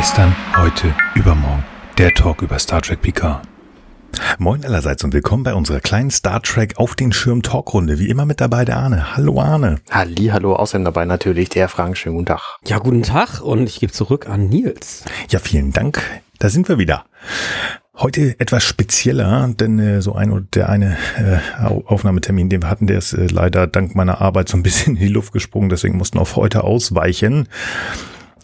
[0.00, 1.62] Gestern, heute, übermorgen.
[1.98, 3.42] Der Talk über Star Trek Picard.
[4.38, 7.98] Moin allerseits und willkommen bei unserer kleinen Star Trek auf den Schirm Talkrunde.
[7.98, 9.14] Wie immer mit dabei der Arne.
[9.14, 9.78] Hallo Arne.
[9.90, 11.98] Halli, hallo, außerdem dabei natürlich der Frank.
[11.98, 12.40] Schönen guten Tag.
[12.64, 15.04] Ja, guten Tag und ich gebe zurück an Nils.
[15.28, 16.02] Ja, vielen Dank.
[16.38, 17.04] Da sind wir wieder.
[17.94, 22.86] Heute etwas spezieller, denn äh, so ein oder der eine äh, Aufnahmetermin, den wir hatten,
[22.86, 25.98] der ist äh, leider dank meiner Arbeit so ein bisschen in die Luft gesprungen, deswegen
[25.98, 27.48] mussten wir auf heute ausweichen.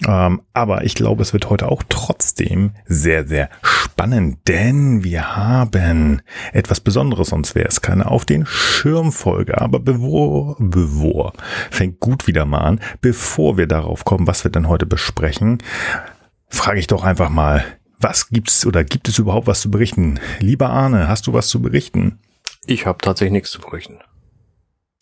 [0.07, 6.23] Ähm, aber ich glaube, es wird heute auch trotzdem sehr, sehr spannend, denn wir haben
[6.53, 9.61] etwas Besonderes, sonst wäre es keine auf den Schirmfolge.
[9.61, 11.33] Aber bevor, bevor,
[11.71, 15.59] fängt gut wieder mal an, bevor wir darauf kommen, was wir denn heute besprechen,
[16.49, 17.65] frage ich doch einfach mal,
[17.99, 20.21] was gibt's oder gibt es überhaupt was zu berichten?
[20.41, 22.19] Lieber Arne, hast du was zu berichten?
[22.67, 23.99] Ich habe tatsächlich nichts zu berichten.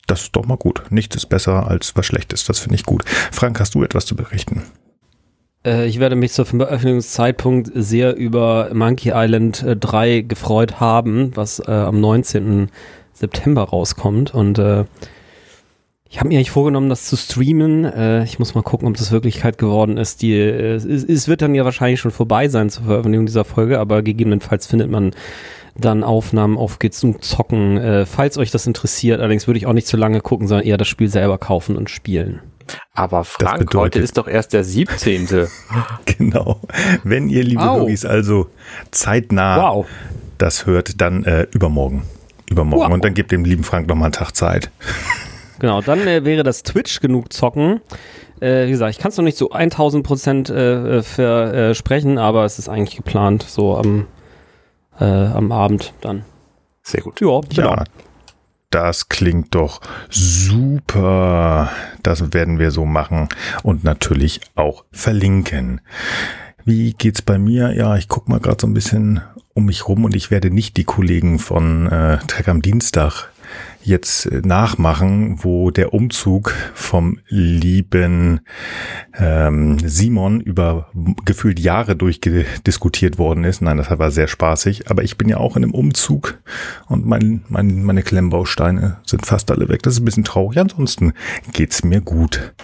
[0.06, 0.82] Das ist doch mal gut.
[0.90, 2.44] Nichts ist besser als was Schlechtes.
[2.44, 3.04] Das finde ich gut.
[3.32, 4.62] Frank, hast du etwas zu berichten?
[5.64, 11.60] Äh, ich werde mich zur Veröffentlichungszeitpunkt sehr über Monkey Island 3 äh, gefreut haben, was
[11.60, 12.68] äh, am 19.
[13.12, 14.34] September rauskommt.
[14.34, 14.84] Und äh,
[16.08, 17.84] ich habe mir eigentlich vorgenommen, das zu streamen.
[17.84, 20.22] Äh, ich muss mal gucken, ob das Wirklichkeit geworden ist.
[20.22, 23.78] Die, äh, es, es, wird dann ja wahrscheinlich schon vorbei sein zur Veröffentlichung dieser Folge,
[23.78, 25.12] aber gegebenenfalls findet man
[25.76, 28.06] dann Aufnahmen auf geht's zum Zocken.
[28.06, 30.86] Falls euch das interessiert, allerdings würde ich auch nicht zu lange gucken, sondern eher das
[30.86, 32.38] Spiel selber kaufen und spielen.
[32.92, 35.48] Aber Frank, heute ist doch erst der 17.
[36.04, 36.60] genau.
[37.02, 38.04] Wenn ihr, liebe wow.
[38.04, 38.48] also
[38.90, 39.86] zeitnah wow.
[40.38, 42.02] das hört, dann äh, übermorgen.
[42.48, 42.86] Übermorgen.
[42.86, 42.94] Wow.
[42.94, 44.70] Und dann gebt dem lieben Frank noch mal einen Tag Zeit.
[45.60, 47.80] Genau, dann äh, wäre das Twitch genug zocken.
[48.40, 52.58] Äh, wie gesagt, ich kann es noch nicht so 1000 Prozent äh, versprechen, aber es
[52.58, 54.08] ist eigentlich geplant, so am,
[54.98, 56.24] äh, am Abend dann.
[56.82, 57.20] Sehr gut.
[57.20, 57.70] Ja, genau.
[57.70, 57.84] Ja.
[58.74, 59.80] Das klingt doch
[60.10, 61.70] super.
[62.02, 63.28] Das werden wir so machen
[63.62, 65.80] und natürlich auch verlinken.
[66.64, 67.72] Wie geht's bei mir?
[67.76, 69.20] Ja, ich guck mal gerade so ein bisschen
[69.54, 73.30] um mich rum und ich werde nicht die Kollegen von äh, Trek am Dienstag
[73.84, 78.40] jetzt äh, nachmachen, wo der Umzug vom lieben
[79.16, 80.90] ähm, Simon über
[81.24, 83.60] gefühlt Jahre durchdiskutiert worden ist.
[83.60, 84.90] Nein, das war sehr spaßig.
[84.90, 86.38] Aber ich bin ja auch in einem Umzug
[86.88, 89.82] und mein, mein, meine Klemmbausteine sind fast alle weg.
[89.82, 90.58] Das ist ein bisschen traurig.
[90.58, 91.12] Ansonsten
[91.52, 92.54] geht's mir gut.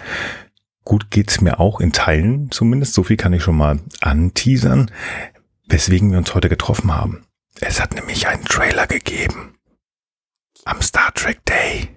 [0.83, 2.95] Gut geht's mir auch in Teilen zumindest.
[2.95, 4.89] So viel kann ich schon mal anteasern,
[5.67, 7.23] weswegen wir uns heute getroffen haben.
[7.59, 9.50] Es hat nämlich einen Trailer gegeben
[10.65, 11.89] am Star Trek Day.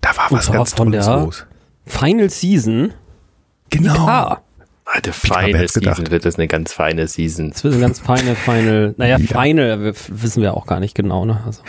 [0.00, 1.46] Da war was ganz Tolles los.
[1.86, 2.94] Final Season.
[3.70, 3.92] Genau.
[3.92, 4.42] Picard.
[4.92, 7.50] Eine feine Season wird das eine ganz feine Season.
[7.50, 8.94] Das wird eine ganz feine, Final.
[8.96, 9.42] Naja, ja.
[9.42, 11.40] Final wissen wir auch gar nicht genau, ne?
[11.46, 11.62] Also.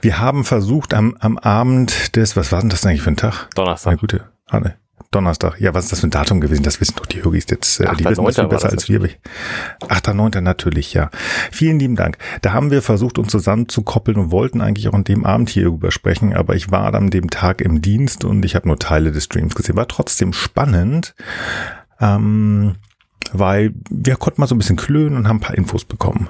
[0.00, 3.48] Wir haben versucht am, am Abend des, was war denn das eigentlich für ein Tag?
[3.54, 3.90] Donnerstag.
[3.90, 4.24] Eine gute.
[4.46, 4.76] Ah, ne.
[5.10, 5.58] Donnerstag.
[5.58, 6.62] Ja, was ist das für ein Datum gewesen?
[6.62, 7.80] Das wissen doch die Hörgis jetzt.
[7.80, 9.00] Äh, die wissen das viel besser als wir.
[9.00, 10.40] 8.9.
[10.42, 11.10] natürlich, ja.
[11.50, 12.18] Vielen lieben Dank.
[12.42, 16.34] Da haben wir versucht, uns zusammenzukoppeln und wollten eigentlich auch an dem Abend hier übersprechen,
[16.34, 19.54] aber ich war an dem Tag im Dienst und ich habe nur Teile des Streams
[19.54, 19.76] gesehen.
[19.76, 21.14] War trotzdem spannend,
[22.00, 22.76] ähm,
[23.32, 26.28] weil wir konnten mal so ein bisschen klönen und haben ein paar Infos bekommen.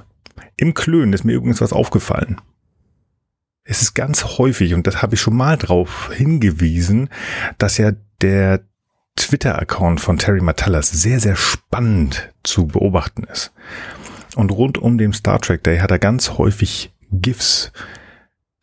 [0.57, 2.41] Im Klönen ist mir übrigens was aufgefallen.
[3.71, 7.11] Es ist ganz häufig, und das habe ich schon mal drauf hingewiesen,
[7.59, 7.93] dass ja
[8.23, 8.63] der
[9.17, 13.53] Twitter-Account von Terry Matallas sehr, sehr spannend zu beobachten ist.
[14.37, 17.71] Und rund um den Star Trek Day hat er ganz häufig GIFs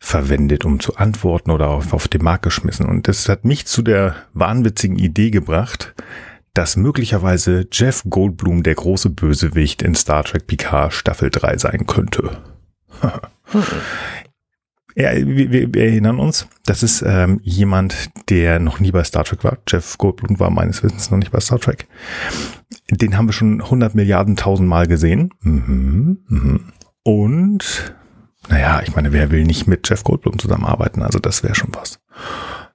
[0.00, 2.86] verwendet, um zu antworten oder auf, auf den Markt geschmissen.
[2.86, 5.94] Und das hat mich zu der wahnwitzigen Idee gebracht,
[6.52, 12.38] dass möglicherweise Jeff Goldblum der große Bösewicht in Star Trek Picard Staffel 3 sein könnte.
[14.98, 19.44] Ja, wir, wir erinnern uns, das ist ähm, jemand, der noch nie bei Star Trek
[19.44, 19.58] war.
[19.68, 21.86] Jeff Goldblum war meines Wissens noch nicht bei Star Trek.
[22.90, 25.34] Den haben wir schon 100 Milliarden tausend Mal gesehen.
[25.40, 26.72] Mhm, mhm.
[27.02, 27.94] Und,
[28.48, 31.02] naja, ich meine, wer will nicht mit Jeff Goldblum zusammenarbeiten?
[31.02, 32.00] Also das wäre schon was.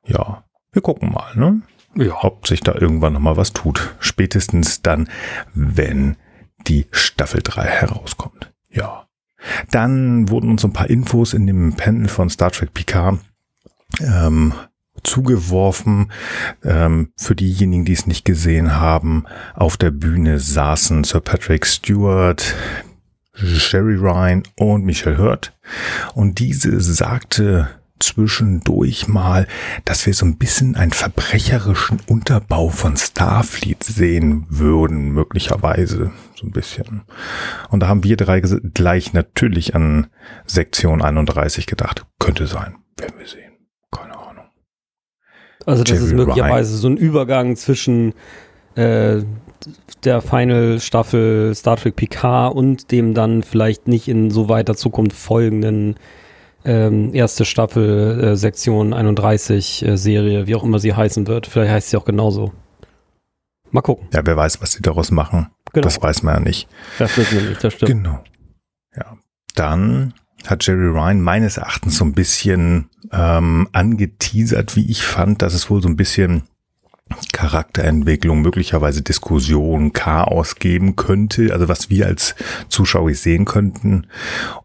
[0.06, 0.44] Ja,
[0.74, 1.64] wir gucken mal, ne?
[1.96, 2.24] Ja.
[2.24, 3.96] Ob sich da irgendwann nochmal was tut.
[4.00, 5.10] Spätestens dann,
[5.56, 6.18] wenn
[6.68, 8.54] die Staffel 3 herauskommt.
[8.70, 9.08] Ja.
[9.72, 13.20] Dann wurden uns ein paar Infos in dem Panel von Star Trek Picard
[14.00, 14.54] ähm,
[15.04, 16.12] zugeworfen.
[16.64, 22.56] Ähm, für diejenigen, die es nicht gesehen haben, auf der Bühne saßen Sir Patrick Stewart,
[23.34, 25.54] Sherry Ryan und Michelle Hurt.
[26.14, 27.70] Und diese sagte
[28.02, 29.48] zwischendurch mal,
[29.86, 36.52] dass wir so ein bisschen einen verbrecherischen Unterbau von Starfleet sehen würden, möglicherweise so ein
[36.52, 37.04] bisschen.
[37.70, 40.08] Und da haben wir drei gleich natürlich an
[40.46, 42.06] Sektion 31 gedacht.
[42.20, 43.52] Könnte sein, werden wir sehen.
[43.92, 44.46] Keine Ahnung.
[45.66, 46.82] Also das Jerry ist möglicherweise Ryan.
[46.82, 48.14] so ein Übergang zwischen
[48.76, 49.22] äh,
[50.04, 55.16] der Final Staffel Star Trek Picard und dem dann vielleicht nicht in so weiter Zukunft
[55.16, 55.96] folgenden
[56.66, 61.48] ähm, erste Staffel äh, Sektion 31 äh, Serie, wie auch immer sie heißen wird.
[61.48, 62.52] Vielleicht heißt sie auch genauso.
[63.72, 64.08] Mal gucken.
[64.14, 65.48] Ja, wer weiß, was sie daraus machen.
[65.74, 65.84] Genau.
[65.84, 66.68] Das weiß man ja nicht.
[67.00, 67.92] Das wissen wir nicht, das stimmt.
[67.92, 68.24] Genau.
[68.96, 69.18] Ja.
[69.56, 70.14] Dann
[70.46, 75.70] hat Jerry Ryan meines Erachtens so ein bisschen ähm, angeteasert, wie ich fand, dass es
[75.70, 76.44] wohl so ein bisschen
[77.34, 82.36] Charakterentwicklung, möglicherweise Diskussion, Chaos geben könnte, also was wir als
[82.70, 84.08] Zuschauer sehen könnten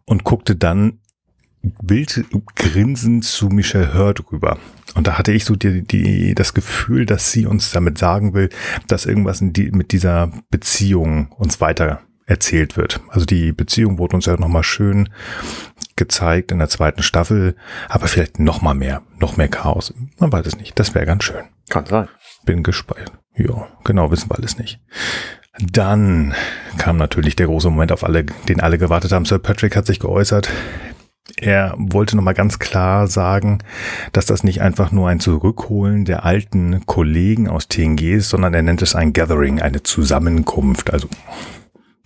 [0.04, 1.00] und guckte dann
[1.82, 2.24] wild
[2.54, 4.58] grinsend zu Michelle Hurd rüber.
[4.94, 8.48] Und da hatte ich so die, die, das Gefühl, dass sie uns damit sagen will,
[8.88, 13.00] dass irgendwas die, mit dieser Beziehung uns weiter erzählt wird.
[13.08, 15.08] Also die Beziehung wurde uns ja nochmal schön
[15.96, 17.56] gezeigt in der zweiten Staffel,
[17.88, 19.94] aber vielleicht noch mal mehr, noch mehr Chaos.
[20.18, 20.78] Man weiß es nicht.
[20.78, 21.44] Das wäre ganz schön.
[21.68, 22.08] Kann sein.
[22.44, 23.12] Bin gespannt.
[23.34, 24.80] Ja, genau, wissen wir alles nicht.
[25.58, 26.34] Dann
[26.78, 29.24] kam natürlich der große Moment, auf alle, den alle gewartet haben.
[29.24, 30.50] Sir Patrick hat sich geäußert.
[31.36, 33.58] Er wollte nochmal ganz klar sagen,
[34.12, 38.62] dass das nicht einfach nur ein Zurückholen der alten Kollegen aus TNG ist, sondern er
[38.62, 40.92] nennt es ein Gathering, eine Zusammenkunft.
[40.92, 41.08] Also,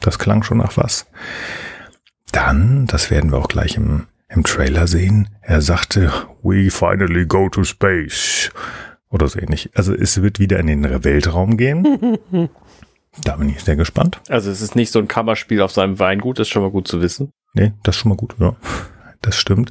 [0.00, 1.06] das klang schon nach was.
[2.32, 6.12] Dann, das werden wir auch gleich im, im Trailer sehen, er sagte,
[6.42, 8.50] we finally go to space.
[9.10, 9.70] Oder so ähnlich.
[9.74, 12.18] Also es wird wieder in den Weltraum gehen.
[13.24, 14.20] da bin ich sehr gespannt.
[14.28, 16.86] Also es ist nicht so ein Kammerspiel auf seinem Weingut, das ist schon mal gut
[16.86, 17.32] zu wissen.
[17.54, 18.54] Nee, das ist schon mal gut, ja.
[19.22, 19.70] Das stimmt.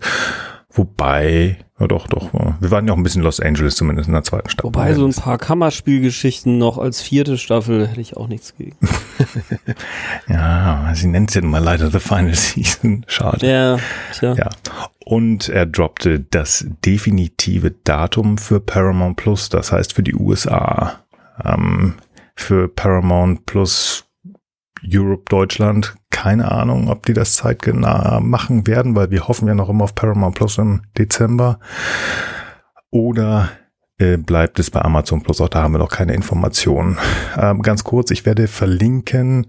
[0.71, 2.31] Wobei, ja doch, doch.
[2.59, 4.67] Wir waren ja auch ein bisschen Los Angeles, zumindest in der zweiten Staffel.
[4.67, 8.77] Wobei so ein paar Kammerspielgeschichten noch als vierte Staffel hätte ich auch nichts gegen.
[10.27, 13.03] ja, sie nennt es ja nun mal leider The Final Season.
[13.07, 13.49] Schade.
[13.49, 13.77] Ja,
[14.13, 14.35] tja.
[14.35, 14.49] Ja.
[15.03, 20.99] Und er droppte das definitive Datum für Paramount Plus, das heißt für die USA.
[21.43, 21.95] Ähm,
[22.35, 24.05] für Paramount Plus
[24.87, 25.95] Europe Deutschland.
[26.21, 29.95] Keine Ahnung, ob die das zeitgenau machen werden, weil wir hoffen ja noch immer auf
[29.95, 31.59] Paramount Plus im Dezember.
[32.91, 33.51] Oder
[33.99, 35.39] äh, bleibt es bei Amazon Plus?
[35.39, 36.97] Auch da haben wir noch keine Informationen.
[37.37, 39.47] Ähm, ganz kurz, ich werde verlinken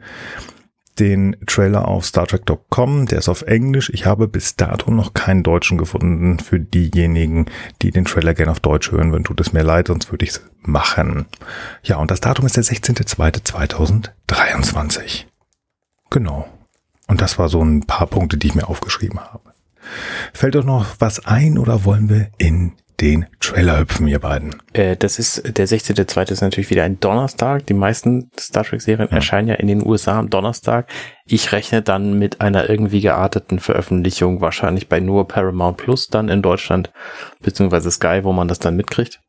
[1.00, 3.06] den Trailer auf StarTrek.com.
[3.06, 3.90] Der ist auf Englisch.
[3.92, 7.46] Ich habe bis dato noch keinen Deutschen gefunden für diejenigen,
[7.82, 9.24] die den Trailer gerne auf Deutsch hören würden.
[9.24, 11.26] Tut es mir leid, sonst würde ich es machen.
[11.82, 15.24] Ja, und das Datum ist der 16.02.2023.
[16.10, 16.48] Genau.
[17.10, 19.52] Und das war so ein paar Punkte, die ich mir aufgeschrieben habe.
[20.32, 24.54] Fällt euch noch was ein oder wollen wir in den Trailer hüpfen, ihr beiden?
[24.74, 26.30] Äh, das ist, der 16.2.
[26.30, 27.66] ist natürlich wieder ein Donnerstag.
[27.66, 29.16] Die meisten Star Trek Serien ja.
[29.16, 30.88] erscheinen ja in den USA am Donnerstag.
[31.24, 36.42] Ich rechne dann mit einer irgendwie gearteten Veröffentlichung, wahrscheinlich bei nur Paramount Plus dann in
[36.42, 36.92] Deutschland,
[37.40, 39.20] beziehungsweise Sky, wo man das dann mitkriegt.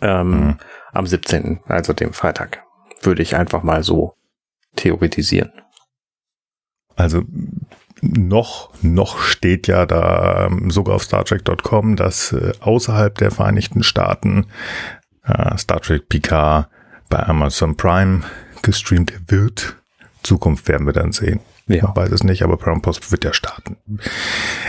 [0.00, 0.58] Ähm, mhm.
[0.92, 2.62] Am 17., also dem Freitag.
[3.02, 4.14] Würde ich einfach mal so
[4.76, 5.50] theoretisieren.
[6.98, 7.22] Also
[8.00, 14.46] noch, noch steht ja da ähm, sogar auf StarTrek.com, dass äh, außerhalb der Vereinigten Staaten
[15.24, 16.68] äh, Star Trek Picard
[17.08, 18.22] bei Amazon Prime
[18.62, 19.76] gestreamt wird.
[20.22, 21.40] Zukunft werden wir dann sehen.
[21.68, 21.84] Ja.
[21.84, 23.76] Man weiß es nicht, aber Paramount Post wird ja starten.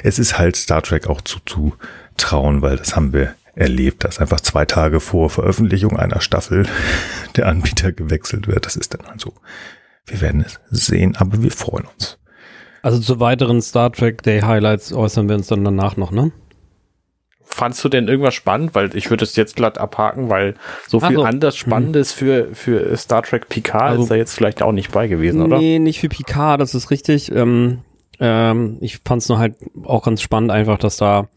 [0.03, 4.65] Es ist halt Star Trek auch zuzutrauen, weil das haben wir erlebt, dass einfach zwei
[4.65, 6.67] Tage vor Veröffentlichung einer Staffel
[7.35, 8.65] der Anbieter gewechselt wird.
[8.65, 9.33] Das ist dann also,
[10.05, 12.18] wir werden es sehen, aber wir freuen uns.
[12.81, 16.31] Also zu weiteren Star Trek Day Highlights äußern wir uns dann danach noch, ne?
[17.43, 18.75] Fandst du denn irgendwas spannend?
[18.75, 20.53] Weil ich würde es jetzt glatt abhaken, weil
[20.87, 21.23] so viel so.
[21.23, 21.59] anders mhm.
[21.59, 25.41] Spannendes für, für Star Trek Picard also, ist da jetzt vielleicht auch nicht bei gewesen,
[25.41, 25.57] oder?
[25.57, 27.31] Nee, nicht für Picard, das ist richtig.
[27.31, 27.79] Ähm,
[28.19, 31.27] ähm, ich fand es nur halt auch ganz spannend einfach, dass da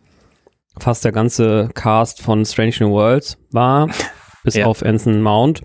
[0.79, 3.89] fast der ganze Cast von Strange New Worlds war,
[4.45, 4.67] bis ja.
[4.67, 5.63] auf Anson Mount.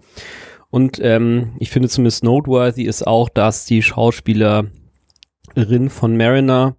[0.69, 4.65] Und ähm, ich finde zumindest noteworthy ist auch, dass die Schauspieler
[5.57, 6.75] Rin von Mariner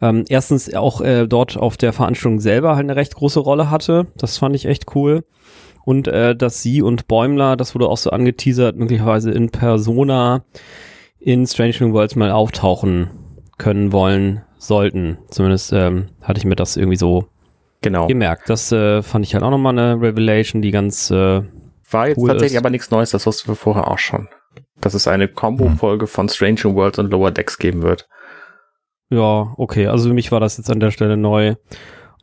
[0.00, 4.06] ähm, erstens auch äh, dort auf der Veranstaltung selber halt eine recht große Rolle hatte.
[4.16, 5.24] Das fand ich echt cool.
[5.84, 10.44] Und äh, dass sie und Bäumler, das wurde auch so angeteasert, möglicherweise in Persona
[11.18, 13.10] in Strange New Worlds mal auftauchen
[13.56, 15.18] können wollen sollten.
[15.30, 17.26] Zumindest ähm, hatte ich mir das irgendwie so
[17.82, 18.06] genau.
[18.06, 18.50] gemerkt.
[18.50, 21.42] Das äh, fand ich halt auch nochmal eine Revelation, die ganz äh,
[21.90, 22.58] war jetzt cool tatsächlich ist.
[22.58, 24.28] aber nichts Neues, das wussten wir vorher auch schon
[24.80, 28.08] dass es eine Combo-Folge von Strange New Worlds und Lower Decks geben wird.
[29.10, 29.86] Ja, okay.
[29.86, 31.54] Also für mich war das jetzt an der Stelle neu.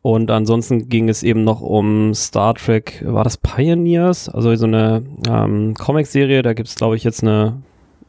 [0.01, 4.27] Und ansonsten ging es eben noch um Star Trek, war das Pioneers?
[4.27, 7.61] Also so eine ähm, Comic-Serie, da gibt es, glaube ich, jetzt eine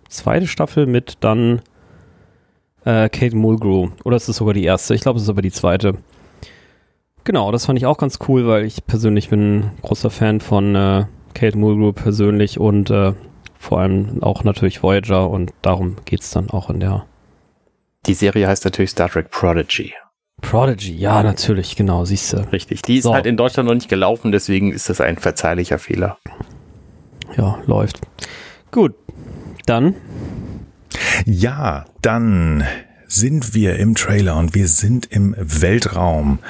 [0.09, 1.63] zweite Staffel mit dann
[2.85, 3.91] äh, Kate Mulgrew.
[4.05, 4.95] Oder ist es sogar die erste?
[4.95, 5.99] Ich glaube, es ist aber die zweite.
[7.23, 10.75] Genau, das fand ich auch ganz cool, weil ich persönlich bin ein großer Fan von
[10.75, 13.13] äh, Kate Mulgrew persönlich und äh,
[13.65, 17.07] vor allem auch natürlich Voyager und darum geht es dann auch in der.
[18.07, 19.95] Die Serie heißt natürlich Star Trek Prodigy.
[20.43, 22.37] Prodigy, ja, natürlich, genau, siehst du.
[22.53, 22.83] Richtig.
[22.83, 23.15] Die ist So.
[23.15, 26.19] halt in Deutschland noch nicht gelaufen, deswegen ist das ein verzeihlicher Fehler.
[27.37, 28.01] Ja, läuft.
[28.71, 28.95] Gut,
[29.67, 29.95] dann
[31.25, 32.65] Ja, dann
[33.07, 36.41] sind wir im Trailer und wir sind im Weltraum.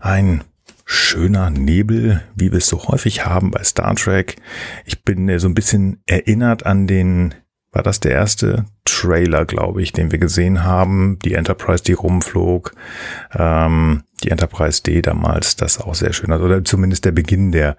[0.00, 0.42] Ein
[0.84, 4.36] schöner Nebel, wie wir es so häufig haben bei Star Trek.
[4.84, 7.34] Ich bin äh, so ein bisschen erinnert an den,
[7.72, 11.18] war das der erste Trailer, glaube ich, den wir gesehen haben.
[11.24, 12.72] Die Enterprise, die rumflog.
[13.34, 16.32] Ähm, die Enterprise D damals, das auch sehr schön.
[16.32, 17.76] Also, oder zumindest der Beginn der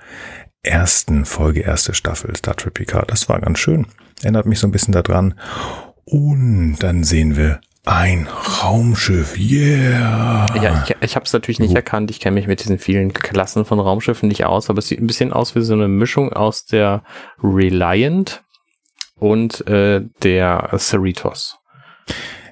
[0.64, 3.12] ersten Folge, erste Staffel Star Trek Picard.
[3.12, 3.86] Das war ganz schön.
[4.22, 5.36] Erinnert mich so ein bisschen daran.
[6.06, 9.38] Und dann sehen wir ein Raumschiff.
[9.38, 10.48] Yeah.
[10.62, 12.10] Ja, ich, ich habe es natürlich nicht erkannt.
[12.10, 15.08] Ich kenne mich mit diesen vielen Klassen von Raumschiffen nicht aus, aber es sieht ein
[15.08, 17.04] bisschen aus wie so eine Mischung aus der
[17.42, 18.44] Reliant
[19.18, 21.60] und äh, der Cerritos.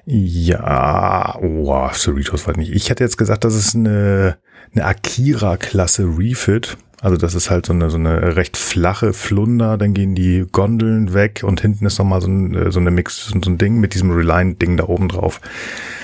[0.06, 2.72] Ja, oh, Cerritos weiß nicht.
[2.72, 4.38] Ich hätte jetzt gesagt, das ist eine,
[4.72, 6.76] eine Akira-Klasse Refit.
[7.04, 11.12] Also das ist halt so eine, so eine recht flache Flunder, dann gehen die Gondeln
[11.12, 14.10] weg und hinten ist nochmal so, ein, so eine Mix, so ein Ding mit diesem
[14.10, 15.40] Reliant-Ding da oben drauf.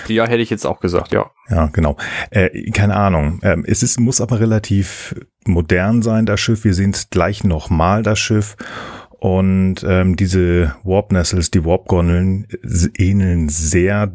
[0.08, 1.30] Ja, hätte ich jetzt auch gesagt, ja.
[1.48, 1.96] Ja, genau.
[2.30, 3.40] Äh, keine Ahnung.
[3.42, 5.14] Ähm, es ist, muss aber relativ
[5.46, 6.64] modern sein, das Schiff.
[6.64, 8.56] Wir sehen es gleich nochmal, das Schiff.
[9.18, 14.12] Und ähm, diese Warp Nestles, die Warp Gondeln, s- ähneln sehr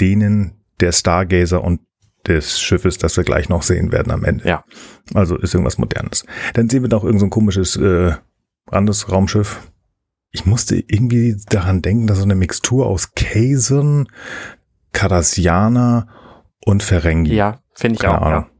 [0.00, 1.80] denen der Stargazer und
[2.26, 4.46] des Schiffes, das wir gleich noch sehen werden am Ende.
[4.48, 4.64] Ja.
[5.12, 6.24] Also ist irgendwas Modernes.
[6.54, 8.12] Dann sehen wir noch irgend so ein komisches äh,
[8.66, 9.60] anderes Raumschiff.
[10.30, 14.08] Ich musste irgendwie daran denken, dass so eine Mixtur aus Kazon,
[14.92, 16.08] Cardassianer
[16.64, 17.34] und Ferengi.
[17.34, 18.44] Ja, finde ich Keine auch, Ahnung.
[18.44, 18.50] ja.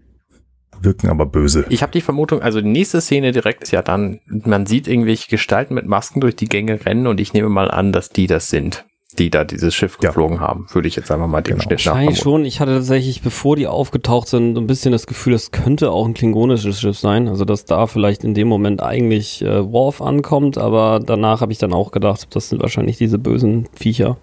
[0.82, 1.64] Wirken aber böse.
[1.70, 5.30] Ich habe die Vermutung, also die nächste Szene direkt ist ja dann, man sieht irgendwelche
[5.30, 8.50] Gestalten mit Masken durch die Gänge rennen und ich nehme mal an, dass die das
[8.50, 8.84] sind,
[9.18, 10.08] die da dieses Schiff Ja.
[10.10, 10.66] geflogen haben.
[10.72, 11.62] Würde ich jetzt einfach mal dem Genau.
[11.64, 12.44] Schnitt nach wahrscheinlich schon.
[12.44, 16.06] Ich hatte tatsächlich, bevor die aufgetaucht sind, so ein bisschen das Gefühl, das könnte auch
[16.06, 17.28] ein klingonisches Schiff sein.
[17.28, 21.58] Also dass da vielleicht in dem Moment eigentlich äh, Worf ankommt, aber danach habe ich
[21.58, 24.16] dann auch gedacht, das sind wahrscheinlich diese bösen Viecher.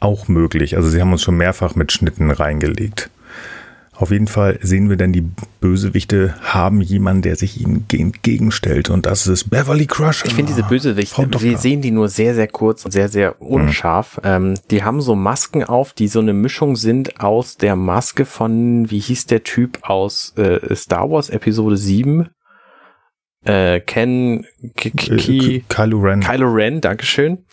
[0.00, 0.76] Auch möglich.
[0.76, 3.10] Also sie haben uns schon mehrfach mit Schnitten reingelegt.
[4.00, 5.28] Auf jeden Fall sehen wir dann, die
[5.60, 8.88] Bösewichte haben jemanden, der sich ihnen entgegenstellt.
[8.88, 10.24] Und das ist Beverly Crusher.
[10.24, 14.18] Ich finde diese Bösewichte, wir sehen die nur sehr, sehr kurz und sehr, sehr unscharf.
[14.24, 18.90] Ähm, die haben so Masken auf, die so eine Mischung sind aus der Maske von,
[18.90, 22.30] wie hieß der Typ aus äh, Star Wars Episode 7?
[23.44, 26.20] Äh, Ken K K Äh, Ki Kylo Ren.
[26.20, 27.44] Kylo Ren, Dankeschön.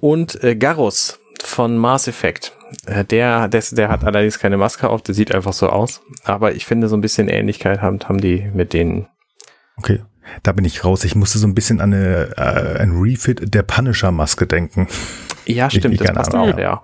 [0.00, 2.52] Und äh, Garrus von Mass Effect.
[2.86, 6.00] Äh, der, des, der hat allerdings keine Maske auf, der sieht einfach so aus.
[6.24, 9.08] Aber ich finde, so ein bisschen Ähnlichkeit haben, haben die mit denen.
[9.76, 10.02] Okay,
[10.42, 11.04] da bin ich raus.
[11.04, 14.88] Ich musste so ein bisschen an eine, äh, ein Refit der Punisher-Maske denken.
[15.46, 16.62] Ja, stimmt, ich das passt Ahnung, auch, ja.
[16.62, 16.82] ja.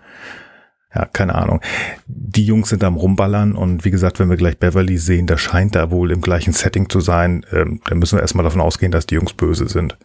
[0.95, 1.61] Ja, keine Ahnung.
[2.07, 5.75] Die Jungs sind am Rumballern und wie gesagt, wenn wir gleich Beverly sehen, da scheint
[5.75, 9.05] da wohl im gleichen Setting zu sein, ähm, dann müssen wir erstmal davon ausgehen, dass
[9.05, 9.99] die Jungs böse sind.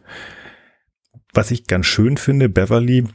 [1.33, 3.05] Was ich ganz schön finde, Beverly,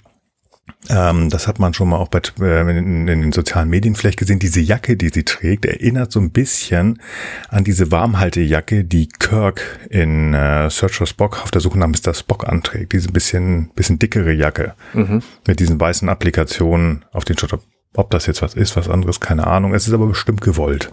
[0.88, 4.18] ähm, das hat man schon mal auch bei, äh, in, in den sozialen Medien vielleicht
[4.18, 7.00] gesehen, diese Jacke, die sie trägt, erinnert so ein bisschen
[7.48, 12.14] an diese Warmhaltejacke, die Kirk in äh, Search for Spock auf der Suche nach Mr.
[12.14, 12.92] Spock anträgt.
[12.92, 15.22] Diese bisschen, bisschen dickere Jacke Mhm.
[15.46, 17.58] mit diesen weißen Applikationen auf den Shot.
[17.94, 19.74] Ob das jetzt was ist, was anderes, keine Ahnung.
[19.74, 20.92] Es ist aber bestimmt gewollt.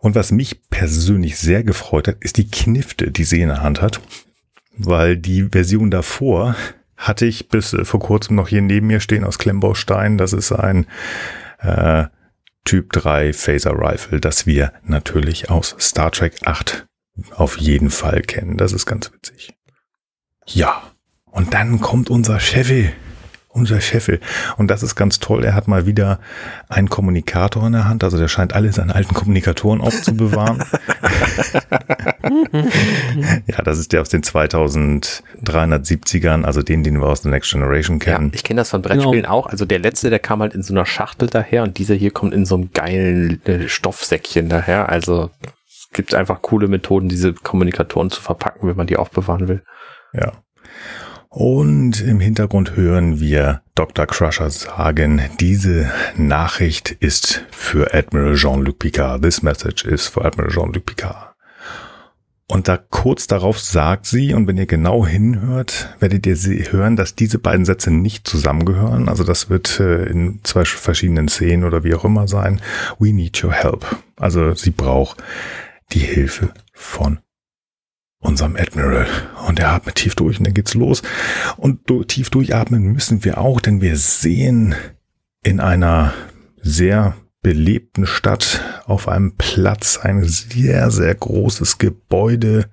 [0.00, 3.80] Und was mich persönlich sehr gefreut hat, ist die Knifte, die sie in der Hand
[3.82, 4.00] hat.
[4.76, 6.54] Weil die Version davor
[6.96, 10.18] hatte ich bis äh, vor kurzem noch hier neben mir stehen aus Klemmbaustein.
[10.18, 10.86] Das ist ein
[11.58, 12.04] äh,
[12.64, 16.86] Typ 3 Phaser Rifle, das wir natürlich aus Star Trek 8
[17.34, 18.56] auf jeden Fall kennen.
[18.56, 19.54] Das ist ganz witzig.
[20.46, 20.82] Ja,
[21.30, 22.92] und dann kommt unser Chevy.
[23.56, 24.20] Unser Cheffe.
[24.58, 25.42] Und das ist ganz toll.
[25.42, 26.20] Er hat mal wieder
[26.68, 28.04] einen Kommunikator in der Hand.
[28.04, 30.62] Also der scheint alle seine alten Kommunikatoren aufzubewahren.
[33.46, 37.98] ja, das ist der aus den 2370ern, also den, den wir aus The Next Generation
[38.00, 38.30] Ja, kennen.
[38.34, 39.46] ich kenne das von Brettspielen auch.
[39.46, 42.34] Also der letzte, der kam halt in so einer Schachtel daher und dieser hier kommt
[42.34, 44.88] in so einem geilen äh, Stoffsäckchen daher.
[44.90, 45.30] Also
[45.66, 49.62] es gibt einfach coole Methoden, diese Kommunikatoren zu verpacken, wenn man die aufbewahren will.
[50.12, 50.32] Ja.
[51.38, 54.06] Und im Hintergrund hören wir Dr.
[54.06, 59.20] Crusher sagen, diese Nachricht ist für Admiral Jean-Luc Picard.
[59.20, 61.34] This message is for Admiral Jean-Luc Picard.
[62.48, 66.36] Und da kurz darauf sagt sie, und wenn ihr genau hinhört, werdet ihr
[66.72, 69.10] hören, dass diese beiden Sätze nicht zusammengehören.
[69.10, 72.62] Also das wird äh, in zwei verschiedenen Szenen oder wie auch immer sein.
[72.98, 73.84] We need your help.
[74.16, 75.22] Also sie braucht
[75.92, 77.18] die Hilfe von
[78.26, 79.06] unserem Admiral.
[79.46, 81.02] Und er atmet tief durch und dann geht's los.
[81.56, 84.74] Und tief durchatmen müssen wir auch, denn wir sehen
[85.42, 86.12] in einer
[86.60, 92.68] sehr belebten Stadt auf einem Platz ein sehr, sehr großes Gebäude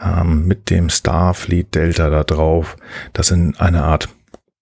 [0.00, 2.76] ähm, mit dem Starfleet Delta da drauf,
[3.12, 4.08] das in einer Art,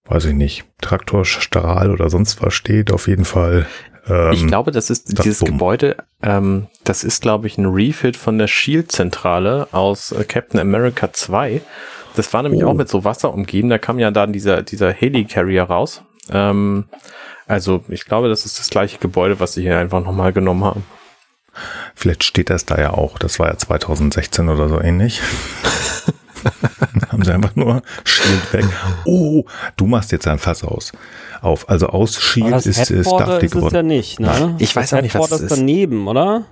[0.06, 2.90] weiß ich nicht, Traktorstrahl oder sonst was steht.
[2.90, 3.66] Auf jeden Fall
[4.08, 5.52] ähm, ich glaube, das ist das dieses Bumm.
[5.52, 11.12] Gebäude, ähm, das ist, glaube ich, ein Refit von der Shield-Zentrale aus äh, Captain America
[11.12, 11.60] 2.
[12.16, 12.68] Das war nämlich oh.
[12.68, 13.68] auch mit so Wasser umgeben.
[13.68, 16.02] Da kam ja dann dieser, dieser Helicarrier raus.
[16.30, 16.86] Ähm,
[17.46, 20.84] also ich glaube, das ist das gleiche Gebäude, was sie hier einfach nochmal genommen haben.
[21.94, 23.18] Vielleicht steht das da ja auch.
[23.18, 25.20] Das war ja 2016 oder so ähnlich.
[27.10, 28.64] haben sie einfach nur Shield weg.
[29.04, 29.44] Oh,
[29.76, 30.92] du machst jetzt ein Fass aus.
[31.40, 31.68] Auf.
[31.68, 34.56] Also aus Shield ist, ist Darth ist es ja nicht, ne?
[34.58, 35.56] Ich weiß auch nicht, was das ist.
[35.56, 36.44] daneben, oder?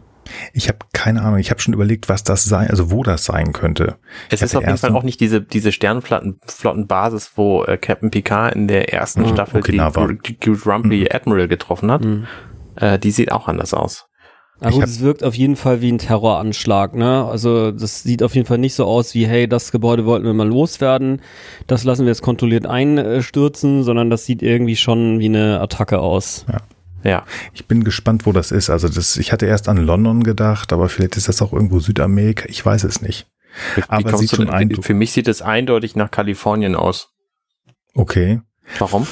[0.53, 1.39] Ich habe keine Ahnung.
[1.39, 3.97] Ich habe schon überlegt, was das sein, also wo das sein könnte.
[4.29, 8.67] Es ist auf jeden Fall auch nicht diese diese Sternflottenbasis, wo äh, Captain Picard in
[8.67, 9.29] der ersten mhm.
[9.29, 11.09] Staffel die, die, die Grumpy mhm.
[11.11, 12.05] Admiral getroffen hat.
[12.05, 12.27] Mhm.
[12.77, 14.09] Äh, die sieht auch anders aus.
[14.61, 17.27] Na gut, es wirkt auf jeden Fall wie ein Terroranschlag, ne?
[17.27, 20.33] Also das sieht auf jeden Fall nicht so aus wie, hey, das Gebäude wollten wir
[20.33, 21.21] mal loswerden,
[21.67, 26.47] das lassen wir jetzt kontrolliert einstürzen, sondern das sieht irgendwie schon wie eine Attacke aus.
[26.49, 26.61] Ja.
[27.05, 27.25] Ja.
[27.53, 28.69] Ich bin gespannt, wo das ist.
[28.69, 32.47] Also das, ich hatte erst an London gedacht, aber vielleicht ist das auch irgendwo Südamerika.
[32.49, 33.27] Ich weiß es nicht.
[33.77, 37.11] Wie aber sieht schon ein, für mich sieht es eindeutig nach Kalifornien aus.
[37.95, 38.41] Okay.
[38.79, 39.07] Warum?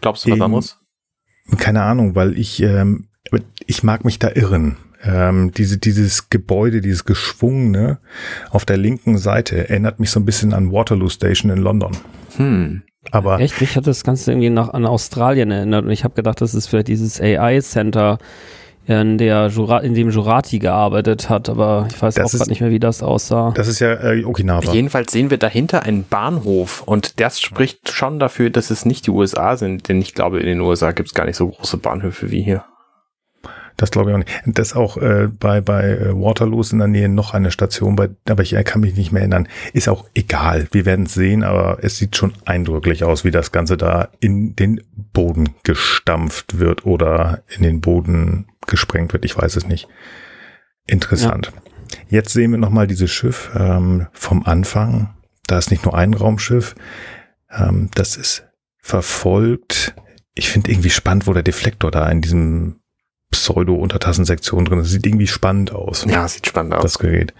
[0.00, 0.78] Glaubst du was anderes?
[1.58, 3.08] Keine Ahnung, weil ich ähm,
[3.66, 7.98] ich mag mich da irren ähm, diese, dieses Gebäude, dieses Geschwungene
[8.50, 11.96] auf der linken Seite erinnert mich so ein bisschen an Waterloo Station in London.
[12.36, 12.82] Hm.
[13.10, 13.60] Aber Echt?
[13.60, 16.66] Mich hat das Ganze irgendwie nach, an Australien erinnert und ich habe gedacht, das ist
[16.66, 18.18] vielleicht dieses AI-Center,
[18.86, 22.60] in, der Jura, in dem Jurati gearbeitet hat, aber ich weiß das auch gerade nicht
[22.60, 23.52] mehr, wie das aussah.
[23.54, 24.72] Das ist ja äh, Okinawa.
[24.72, 29.10] Jedenfalls sehen wir dahinter einen Bahnhof und das spricht schon dafür, dass es nicht die
[29.10, 32.30] USA sind, denn ich glaube, in den USA gibt es gar nicht so große Bahnhöfe
[32.30, 32.64] wie hier.
[33.80, 34.30] Das glaube ich auch nicht.
[34.44, 38.42] Das auch äh, bei, bei äh, Waterloo in der Nähe noch eine Station, bei, aber
[38.42, 39.48] ich kann mich nicht mehr erinnern.
[39.72, 40.68] Ist auch egal.
[40.70, 44.54] Wir werden es sehen, aber es sieht schon eindrücklich aus, wie das Ganze da in
[44.54, 49.24] den Boden gestampft wird oder in den Boden gesprengt wird.
[49.24, 49.88] Ich weiß es nicht.
[50.86, 51.50] Interessant.
[51.54, 51.98] Ja.
[52.10, 55.14] Jetzt sehen wir nochmal dieses Schiff ähm, vom Anfang.
[55.46, 56.74] Da ist nicht nur ein Raumschiff.
[57.50, 59.94] Ähm, das ist verfolgt.
[60.34, 62.79] Ich finde irgendwie spannend, wo der Deflektor da in diesem
[63.30, 64.78] Pseudo-Untertassensektion drin.
[64.78, 66.04] Das sieht irgendwie spannend aus.
[66.08, 66.82] Ja, sieht spannend aus.
[66.82, 67.34] Das Gerät.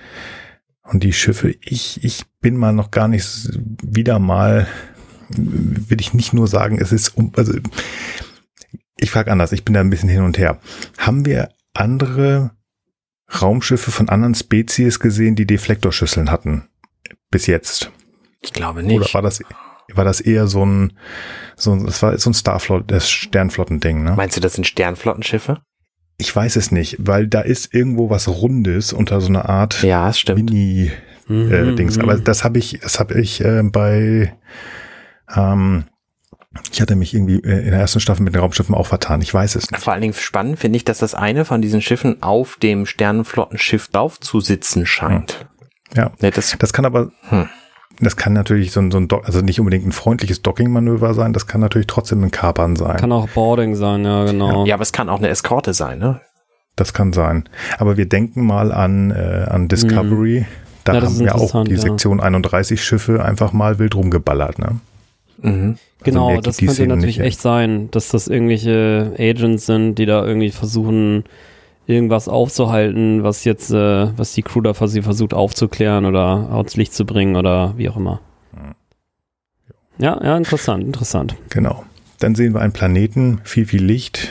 [0.83, 3.50] Und die Schiffe, ich, ich bin mal noch gar nicht
[3.83, 4.66] wieder mal,
[5.29, 7.53] will ich nicht nur sagen, es ist um, also
[8.96, 10.59] ich frage anders, ich bin da ein bisschen hin und her.
[10.98, 12.50] Haben wir andere
[13.40, 16.68] Raumschiffe von anderen Spezies gesehen, die Deflektorschüsseln hatten?
[17.31, 17.90] Bis jetzt?
[18.40, 18.96] Ich glaube nicht.
[18.96, 19.40] Oder war das,
[19.92, 20.92] war das eher so ein,
[21.57, 24.14] so ein, das war so ein Starflot, das Sternflottending, ne?
[24.16, 25.62] Meinst du, das sind Sternflottenschiffe?
[26.21, 30.13] Ich weiß es nicht, weil da ist irgendwo was Rundes unter so einer Art ja,
[30.13, 30.51] stimmt.
[30.51, 30.91] Mini
[31.27, 31.99] mhm, äh, Dings.
[31.99, 32.25] Aber mhm.
[32.25, 34.37] das habe ich, das habe ich äh, bei
[35.35, 35.85] ähm,
[36.73, 39.23] ich hatte mich irgendwie äh, in der ersten Staffel mit den Raumschiffen auch vertan.
[39.23, 39.83] Ich weiß es nicht.
[39.83, 43.89] Vor allen Dingen spannend finde ich, dass das eine von diesen Schiffen auf dem Sternenflottenschiff
[43.89, 45.47] drauf zu sitzen scheint.
[45.95, 46.31] Ja, ja.
[46.31, 47.49] das, das kann aber, hm.
[48.01, 51.33] Das kann natürlich so ein, so ein Dock, also nicht unbedingt ein freundliches Docking-Manöver sein,
[51.33, 52.97] das kann natürlich trotzdem ein Kapern sein.
[52.97, 54.63] Kann auch Boarding sein, ja, genau.
[54.63, 56.21] Ja, ja aber es kann auch eine Eskorte sein, ne?
[56.77, 57.45] Das kann sein.
[57.79, 60.41] Aber wir denken mal an, äh, an Discovery.
[60.41, 60.47] Mhm.
[60.85, 62.25] Da ja, haben wir auch die Sektion ja.
[62.25, 64.81] 31 Schiffe einfach mal wild rumgeballert, ne?
[65.43, 65.77] Mhm.
[66.01, 70.25] Also genau, das könnte natürlich nicht, echt sein, dass das irgendwelche Agents sind, die da
[70.25, 71.25] irgendwie versuchen,
[71.90, 77.05] irgendwas aufzuhalten, was jetzt, äh, was die Crew da versucht aufzuklären oder ans Licht zu
[77.05, 78.20] bringen oder wie auch immer.
[79.98, 81.37] Ja, ja, interessant, interessant.
[81.50, 81.85] Genau.
[82.20, 84.31] Dann sehen wir einen Planeten, viel, viel Licht.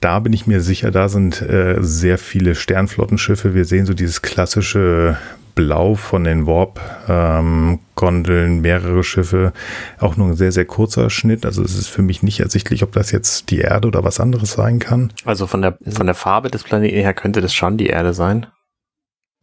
[0.00, 3.54] Da bin ich mir sicher, da sind äh, sehr viele Sternflottenschiffe.
[3.54, 5.18] Wir sehen so dieses klassische
[5.56, 9.52] Blau von den Warp-Gondeln, ähm, mehrere Schiffe,
[9.98, 11.44] auch nur ein sehr, sehr kurzer Schnitt.
[11.44, 14.52] Also es ist für mich nicht ersichtlich, ob das jetzt die Erde oder was anderes
[14.52, 15.12] sein kann.
[15.24, 18.46] Also von der, von der Farbe des Planeten her könnte das schon die Erde sein.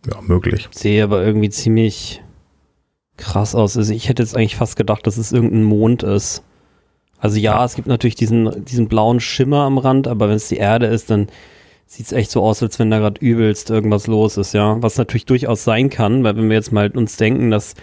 [0.10, 0.70] Ja, möglich.
[0.72, 2.22] Sehe aber irgendwie ziemlich
[3.18, 3.76] krass aus.
[3.76, 6.44] Also ich hätte jetzt eigentlich fast gedacht, dass es irgendein Mond ist.
[7.18, 7.66] Also ja, ja.
[7.66, 11.10] es gibt natürlich diesen, diesen blauen Schimmer am Rand, aber wenn es die Erde ist,
[11.10, 11.28] dann
[11.86, 14.82] sieht es echt so aus, als wenn da gerade übelst irgendwas los ist, ja.
[14.82, 17.76] Was natürlich durchaus sein kann, weil wenn wir jetzt mal uns denken, dass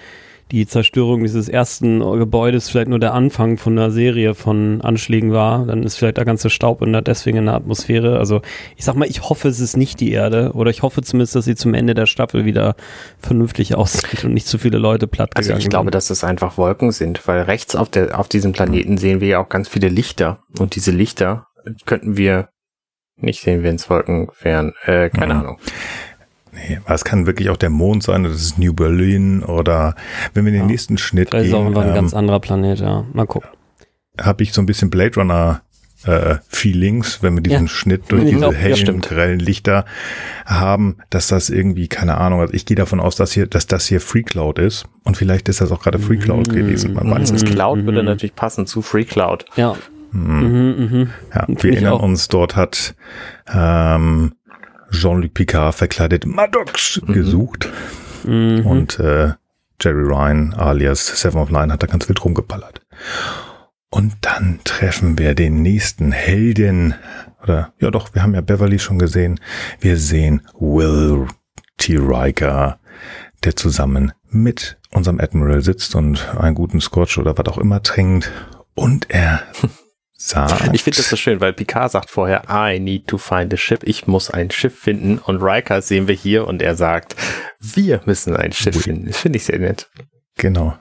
[0.51, 5.65] die Zerstörung dieses ersten Gebäudes vielleicht nur der Anfang von einer Serie von Anschlägen war.
[5.67, 8.19] Dann ist vielleicht der ganze Staub in der, deswegen in der Atmosphäre.
[8.19, 8.43] Also
[8.77, 11.45] ich sag mal, ich hoffe, es ist nicht die Erde oder ich hoffe zumindest, dass
[11.45, 12.75] sie zum Ende der Staffel wieder
[13.19, 15.95] vernünftig aussieht und nicht zu viele Leute platt Also ich glaube, sind.
[15.95, 19.39] dass es einfach Wolken sind, weil rechts auf der auf diesem Planeten sehen wir ja
[19.39, 21.47] auch ganz viele Lichter und diese Lichter
[21.85, 22.49] könnten wir
[23.23, 24.73] nicht sehen, wenn es Wolken wären.
[24.85, 25.41] Äh, keine Mhm.
[25.41, 25.59] Ahnung.
[26.53, 29.95] Nee, aber es kann wirklich auch der Mond sein, oder das ist New Berlin oder
[30.35, 30.69] wenn wir in den Ja.
[30.69, 33.05] nächsten Schnitt Vielleicht ist auch gehen, ein ähm, ganz anderer Planet, ja.
[33.13, 33.49] Mal gucken.
[34.21, 35.63] habe ich so ein bisschen Blade Runner
[36.07, 37.69] äh, Feelings, wenn wir diesen Ja.
[37.69, 39.85] Schnitt durch diese ja, hellen, grellen Lichter
[40.47, 43.87] haben, dass das irgendwie, keine Ahnung, also ich gehe davon aus, dass hier, dass das
[43.87, 46.53] hier Free Cloud ist und vielleicht ist das auch gerade Free Cloud Mhm.
[46.55, 47.35] gewesen, man weiß es Mhm.
[47.49, 47.55] nicht.
[47.55, 48.07] Cloud würde Mhm.
[48.09, 49.45] natürlich passen zu Free Cloud.
[49.57, 49.77] Ja.
[50.13, 50.75] Mhm.
[50.91, 51.11] Mhm.
[51.35, 52.95] Ja, Find wir erinnern uns, dort hat
[53.53, 54.35] ähm,
[54.91, 57.13] Jean-Luc Picard verkleidet Maddox Mhm.
[57.13, 57.69] gesucht
[58.25, 58.67] Mhm.
[58.67, 59.33] und äh,
[59.81, 62.83] Jerry Ryan alias Seven of Nine hat da ganz wild rumgeballert.
[63.89, 66.95] Und dann treffen wir den nächsten Helden.
[67.43, 69.41] Oder ja doch, wir haben ja Beverly schon gesehen.
[69.81, 71.27] Wir sehen Will
[71.79, 71.97] T.
[71.97, 72.79] Riker,
[73.43, 78.31] der zusammen mit unserem Admiral sitzt und einen guten Scotch oder was auch immer trinkt.
[78.75, 79.43] Und er
[80.23, 80.75] sagt.
[80.75, 83.81] Ich finde das so schön, weil Picard sagt vorher, I need to find a ship.
[83.85, 85.19] Ich muss ein Schiff finden.
[85.19, 87.17] Und Riker sehen wir hier und er sagt,
[87.59, 89.07] wir müssen ein Schiff finden.
[89.07, 89.89] Das finde ich sehr nett.
[90.37, 90.77] Genau,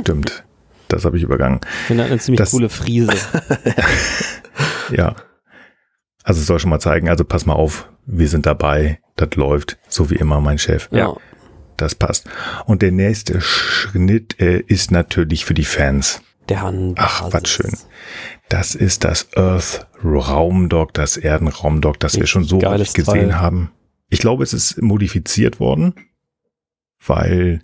[0.00, 0.44] stimmt.
[0.88, 1.60] Das habe ich übergangen.
[1.82, 3.12] Ich finde das eine ziemlich Das- coole Friese.
[4.90, 5.16] Ja.
[6.22, 9.78] Also es soll schon mal zeigen, also pass mal auf, wir sind dabei, das läuft,
[9.88, 10.88] so wie immer mein Chef.
[10.90, 11.14] Ja.
[11.76, 12.26] Das passt.
[12.66, 16.22] Und der nächste Schnitt äh, ist natürlich für die Fans.
[16.48, 16.98] Der Hand.
[17.00, 17.72] Ach, was schön.
[18.54, 23.40] Das ist das Earth Raumdock, das Erdenraumdock, das wir schon so oft gesehen Teil.
[23.40, 23.72] haben.
[24.10, 25.92] Ich glaube, es ist modifiziert worden,
[27.04, 27.62] weil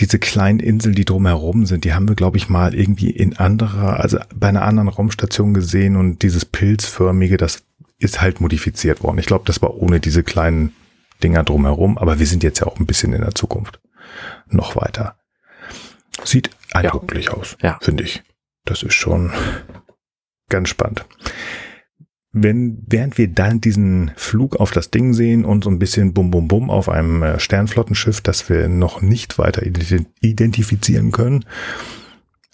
[0.00, 4.00] diese kleinen Inseln, die drumherum sind, die haben wir, glaube ich, mal irgendwie in anderer,
[4.00, 7.62] also bei einer anderen Raumstation gesehen und dieses pilzförmige, das
[7.98, 9.18] ist halt modifiziert worden.
[9.18, 10.74] Ich glaube, das war ohne diese kleinen
[11.22, 13.78] Dinger drumherum, aber wir sind jetzt ja auch ein bisschen in der Zukunft.
[14.50, 15.14] Noch weiter.
[16.24, 17.78] Sieht eindrücklich aus, Ja.
[17.80, 18.24] finde ich.
[18.64, 19.30] Das ist schon
[20.48, 21.04] ganz spannend.
[22.32, 26.30] Wenn, während wir dann diesen Flug auf das Ding sehen und so ein bisschen Bum
[26.30, 31.44] Bum Bum auf einem äh, Sternflottenschiff, das wir noch nicht weiter ident- identifizieren können,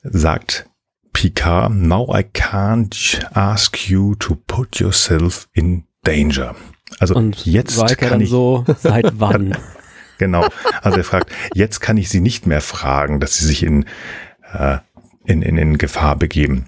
[0.02, 0.68] sagt
[1.12, 6.54] Picard, now I can't ask you to put yourself in danger.
[6.98, 9.56] Also Und jetzt Riker kann ich, so, seit wann?
[10.18, 10.46] genau,
[10.82, 13.86] also er fragt, jetzt kann ich sie nicht mehr fragen, dass sie sich in,
[14.52, 14.78] äh,
[15.24, 16.66] in, in, in Gefahr begeben.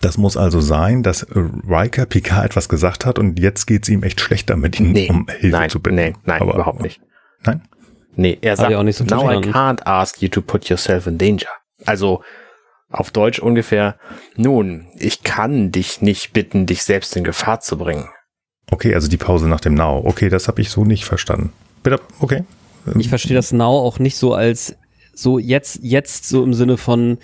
[0.00, 1.26] Das muss also sein, dass
[1.68, 5.08] Riker Picard etwas gesagt hat und jetzt geht es ihm echt schlecht damit, ihn Nee,
[5.10, 5.96] um Hilfe nein, zu bitten.
[5.96, 7.00] nee, nein, Aber- überhaupt nicht.
[7.44, 7.62] Nein?
[8.14, 11.06] Nee, er sagt, ich auch nicht so now I can't ask you to put yourself
[11.06, 11.48] in danger.
[11.84, 12.22] Also
[12.90, 13.96] auf Deutsch ungefähr,
[14.36, 18.08] nun, ich kann dich nicht bitten, dich selbst in Gefahr zu bringen.
[18.70, 20.02] Okay, also die Pause nach dem Now.
[20.04, 21.52] Okay, das habe ich so nicht verstanden.
[21.82, 22.44] Bitte, okay.
[22.98, 24.76] Ich verstehe das Now auch nicht so als
[25.12, 27.18] so jetzt, jetzt so im Sinne von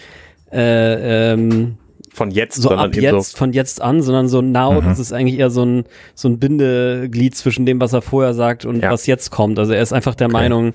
[0.53, 1.79] äh, ähm,
[2.15, 4.85] Von jetzt, so sondern ab jetzt, von jetzt an, sondern so Now, Mhm.
[4.85, 8.65] das ist eigentlich eher so ein, so ein Bindeglied zwischen dem, was er vorher sagt
[8.65, 8.91] und Ja.
[8.91, 9.59] was jetzt kommt.
[9.59, 10.33] Also er ist einfach der Okay.
[10.35, 10.75] Meinung,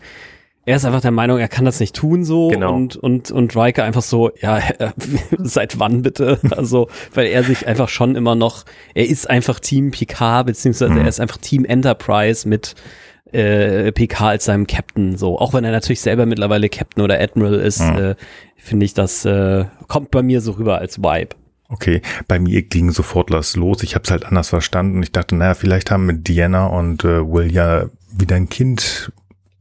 [0.65, 2.73] er ist einfach der Meinung, er kann das nicht tun so Genau.
[2.73, 4.89] und, und, und Riker einfach so, ja, äh,
[5.37, 6.39] seit wann bitte?
[6.57, 10.97] Also, weil er sich einfach schon immer noch, er ist einfach Team Picard, beziehungsweise Mhm.
[11.01, 12.73] er ist einfach Team Enterprise mit
[13.33, 15.37] äh, PK als seinem Captain, so.
[15.39, 17.97] Auch wenn er natürlich selber mittlerweile Captain oder Admiral ist, Mhm.
[17.97, 18.15] äh,
[18.57, 21.35] finde ich, das äh, kommt bei mir so rüber als Vibe.
[21.69, 23.83] Okay, bei mir ging sofort was los.
[23.83, 25.03] Ich habe es halt anders verstanden.
[25.03, 29.11] Ich dachte, naja, vielleicht haben mit Diana und äh, Will ja wieder ein Kind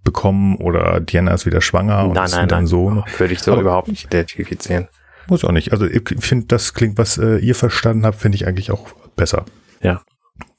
[0.04, 2.66] bekommen oder Diana ist wieder schwanger und Nein, ist nein, einem nein.
[2.68, 3.02] Sohn.
[3.18, 4.86] Würde ich so Aber- überhaupt nicht identifizieren.
[5.28, 5.72] Muss auch nicht.
[5.72, 9.44] Also ich finde, das klingt, was äh, ihr verstanden habt, finde ich eigentlich auch besser.
[9.82, 10.02] Ja.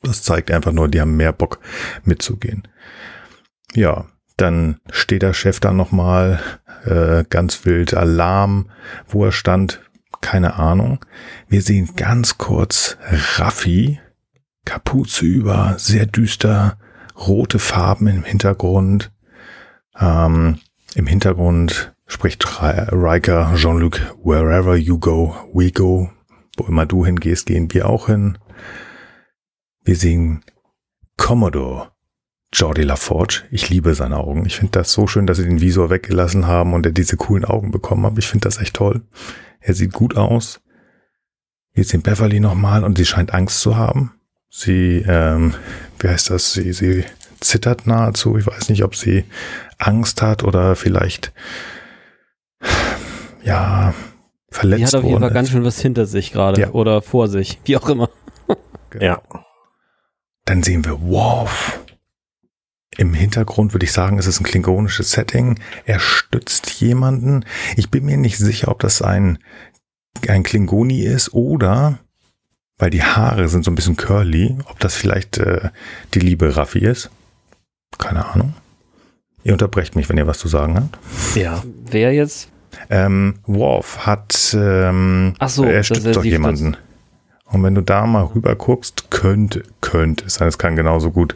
[0.01, 1.60] Das zeigt einfach nur, die haben mehr Bock
[2.03, 2.67] mitzugehen.
[3.73, 4.05] Ja,
[4.38, 6.39] dann steht der Chef da nochmal
[6.86, 8.69] äh, ganz wild Alarm,
[9.07, 9.81] wo er stand,
[10.21, 10.99] keine Ahnung.
[11.47, 12.97] Wir sehen ganz kurz
[13.38, 13.99] Raffi,
[14.65, 16.77] Kapuze über, sehr düster,
[17.15, 19.12] rote Farben im Hintergrund.
[19.99, 20.60] Ähm,
[20.95, 26.10] Im Hintergrund spricht Ri- Riker, Jean-Luc, wherever you go, we go.
[26.57, 28.38] Wo immer du hingehst, gehen wir auch hin.
[29.88, 30.43] Wir sehen
[31.15, 31.93] Commodore
[32.52, 33.43] Jordi LaForge.
[33.52, 34.45] Ich liebe seine Augen.
[34.45, 37.45] Ich finde das so schön, dass sie den Visor weggelassen haben und er diese coolen
[37.45, 38.17] Augen bekommen hat.
[38.17, 39.04] Ich finde das echt toll.
[39.62, 40.60] Er sieht gut aus.
[41.71, 44.12] Wir sehen Beverly nochmal und sie scheint Angst zu haben.
[44.50, 45.54] Sie, ähm,
[46.00, 46.52] wie heißt das?
[46.52, 47.06] Sie, sie
[47.39, 48.38] zittert nahezu.
[48.38, 49.23] Ich weiß nicht, ob sie
[49.78, 51.32] Angst hat oder vielleicht
[53.41, 53.93] ja,
[54.50, 56.71] verletzt Die hat auf jeden Fall worden ganz schön was hinter sich gerade Ja.
[56.71, 58.10] oder vor sich, wie auch immer.
[59.00, 59.21] Ja.
[60.47, 61.77] Dann sehen wir Worf.
[62.97, 65.60] Im Hintergrund würde ich sagen, es ist ein klingonisches Setting.
[65.86, 67.43] Er stützt jemanden.
[67.75, 69.39] Ich bin mir nicht sicher, ob das ein,
[70.25, 71.99] ein Klingoni ist oder,
[72.77, 75.69] weil die Haare sind so ein bisschen curly, ob das vielleicht äh,
[76.13, 77.12] die liebe Raffi ist.
[77.97, 78.53] Keine Ahnung.
[79.43, 80.97] Ihr unterbrecht mich, wenn ihr was zu sagen habt.
[81.36, 81.62] Ja.
[81.91, 82.47] Wer jetzt?
[82.89, 86.77] Ähm, Worf hat, ähm, Ach so, er stützt doch jemanden.
[87.51, 91.36] Und wenn du da mal rüber guckst, könnte, könnte es sein, es kann genauso gut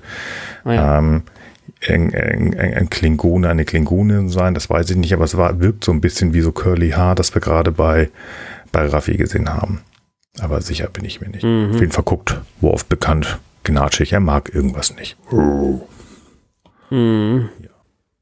[0.63, 0.97] Ah, ja.
[0.99, 1.23] ähm,
[1.87, 5.83] ein, ein, ein Klingone, eine Klingonin sein, das weiß ich nicht, aber es war, wirkt
[5.83, 8.09] so ein bisschen wie so Curly Haar, das wir gerade bei,
[8.71, 9.81] bei Raffi gesehen haben.
[10.39, 11.43] Aber sicher bin ich mir nicht.
[11.43, 11.71] Mhm.
[11.73, 15.17] Auf jeden Fall guckt Worf bekannt, gnatschig, er mag irgendwas nicht.
[16.89, 17.49] Mhm.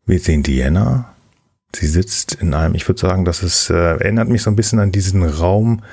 [0.06, 1.14] Wir sehen Diana.
[1.76, 4.80] Sie sitzt in einem, ich würde sagen, das ist, äh, erinnert mich so ein bisschen
[4.80, 5.84] an diesen Raum,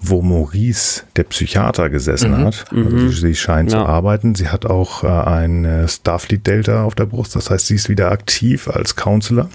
[0.00, 2.64] wo Maurice, der Psychiater, gesessen Mhm, hat.
[2.70, 3.10] Also mhm.
[3.10, 3.84] sie, scheint zu Ja.
[3.86, 4.36] arbeiten.
[4.36, 7.34] Sie hat auch äh, ein äh, Starfleet Delta auf der Brust.
[7.34, 9.48] Das heißt, sie ist wieder aktiv als Counselor.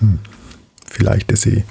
[0.00, 0.20] Hm.
[0.88, 1.64] Vielleicht ist sie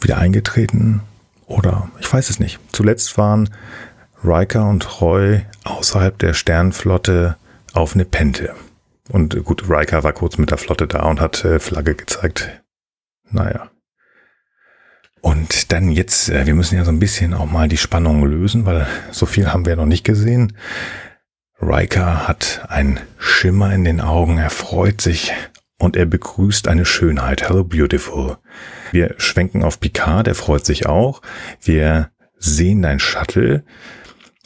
[0.00, 1.02] wieder eingetreten
[1.46, 2.58] oder ich weiß es nicht.
[2.72, 3.50] Zuletzt waren
[4.24, 7.36] Riker und Roy außerhalb der Sternflotte
[7.74, 8.54] auf Nepente.
[9.10, 12.62] Und gut, Riker war kurz mit der Flotte da und hat äh, Flagge gezeigt.
[13.30, 13.70] Naja.
[15.20, 18.66] Und dann jetzt, äh, wir müssen ja so ein bisschen auch mal die Spannung lösen,
[18.66, 20.56] weil so viel haben wir noch nicht gesehen.
[21.60, 25.32] Riker hat einen Schimmer in den Augen, er freut sich
[25.78, 27.48] und er begrüßt eine Schönheit.
[27.48, 28.38] Hello, beautiful.
[28.92, 31.22] Wir schwenken auf Picard, der freut sich auch.
[31.60, 33.64] Wir sehen dein Shuttle,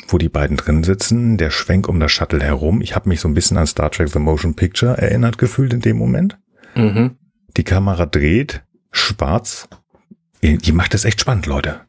[0.08, 1.36] wo die beiden drin sitzen.
[1.36, 2.80] Der Schwenk um das Shuttle herum.
[2.80, 5.80] Ich habe mich so ein bisschen an Star Trek The Motion Picture erinnert gefühlt in
[5.80, 6.38] dem Moment.
[6.74, 7.16] Mhm.
[7.56, 9.68] Die Kamera dreht, schwarz.
[10.40, 11.80] Ihr macht es echt spannend, Leute.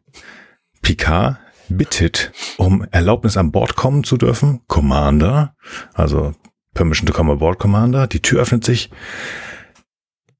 [0.81, 1.37] Picard
[1.69, 4.61] bittet um Erlaubnis an Bord kommen zu dürfen.
[4.67, 5.55] Commander,
[5.93, 6.33] also
[6.73, 8.07] Permission to come aboard, Commander.
[8.07, 8.89] Die Tür öffnet sich.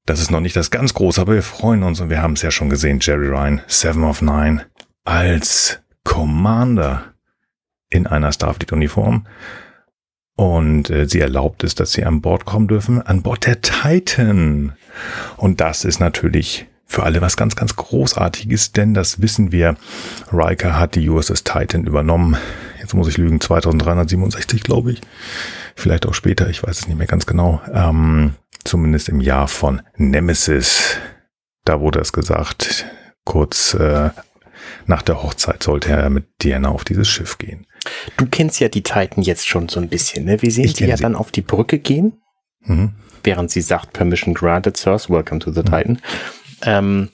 [0.06, 2.42] Das ist noch nicht das ganz große, aber wir freuen uns und wir haben es
[2.42, 2.98] ja schon gesehen.
[3.00, 4.66] Jerry Ryan, Seven of Nine,
[5.04, 7.09] als Commander
[7.90, 9.26] in einer Starfleet-Uniform.
[10.36, 14.72] Und äh, sie erlaubt es, dass sie an Bord kommen dürfen, an Bord der Titan.
[15.36, 19.76] Und das ist natürlich für alle was ganz, ganz Großartiges, denn das wissen wir.
[20.32, 22.36] Riker hat die USS Titan übernommen.
[22.80, 25.00] Jetzt muss ich lügen, 2367, glaube ich.
[25.76, 27.60] Vielleicht auch später, ich weiß es nicht mehr ganz genau.
[27.72, 30.96] Ähm, zumindest im Jahr von Nemesis.
[31.64, 32.86] Da wurde es gesagt,
[33.24, 34.10] kurz äh,
[34.86, 37.66] nach der Hochzeit sollte er mit Diana auf dieses Schiff gehen.
[38.16, 40.42] Du kennst ja die Titan jetzt schon so ein bisschen, ne?
[40.42, 41.02] Wir sehen Ich sie kenn ja sie.
[41.02, 42.20] dann auf die Brücke gehen,
[42.62, 42.94] Mhm.
[43.22, 46.00] während sie sagt, Permission granted, Sirs, welcome to the Titan.
[46.62, 47.08] Ähm,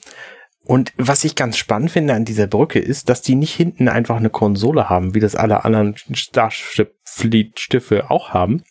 [0.65, 4.17] und was ich ganz spannend finde an dieser Brücke ist, dass die nicht hinten einfach
[4.17, 8.63] eine Konsole haben, wie das alle anderen Starship Fleet Schiffe auch haben,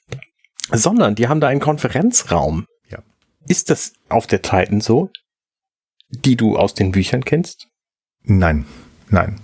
[0.70, 2.66] sondern die haben da einen Konferenzraum.
[2.90, 2.98] Ja.
[3.48, 5.08] Ist das auf der Titan so,
[6.10, 7.68] die du aus den Büchern kennst?
[8.22, 8.66] Nein,
[9.10, 9.40] nein.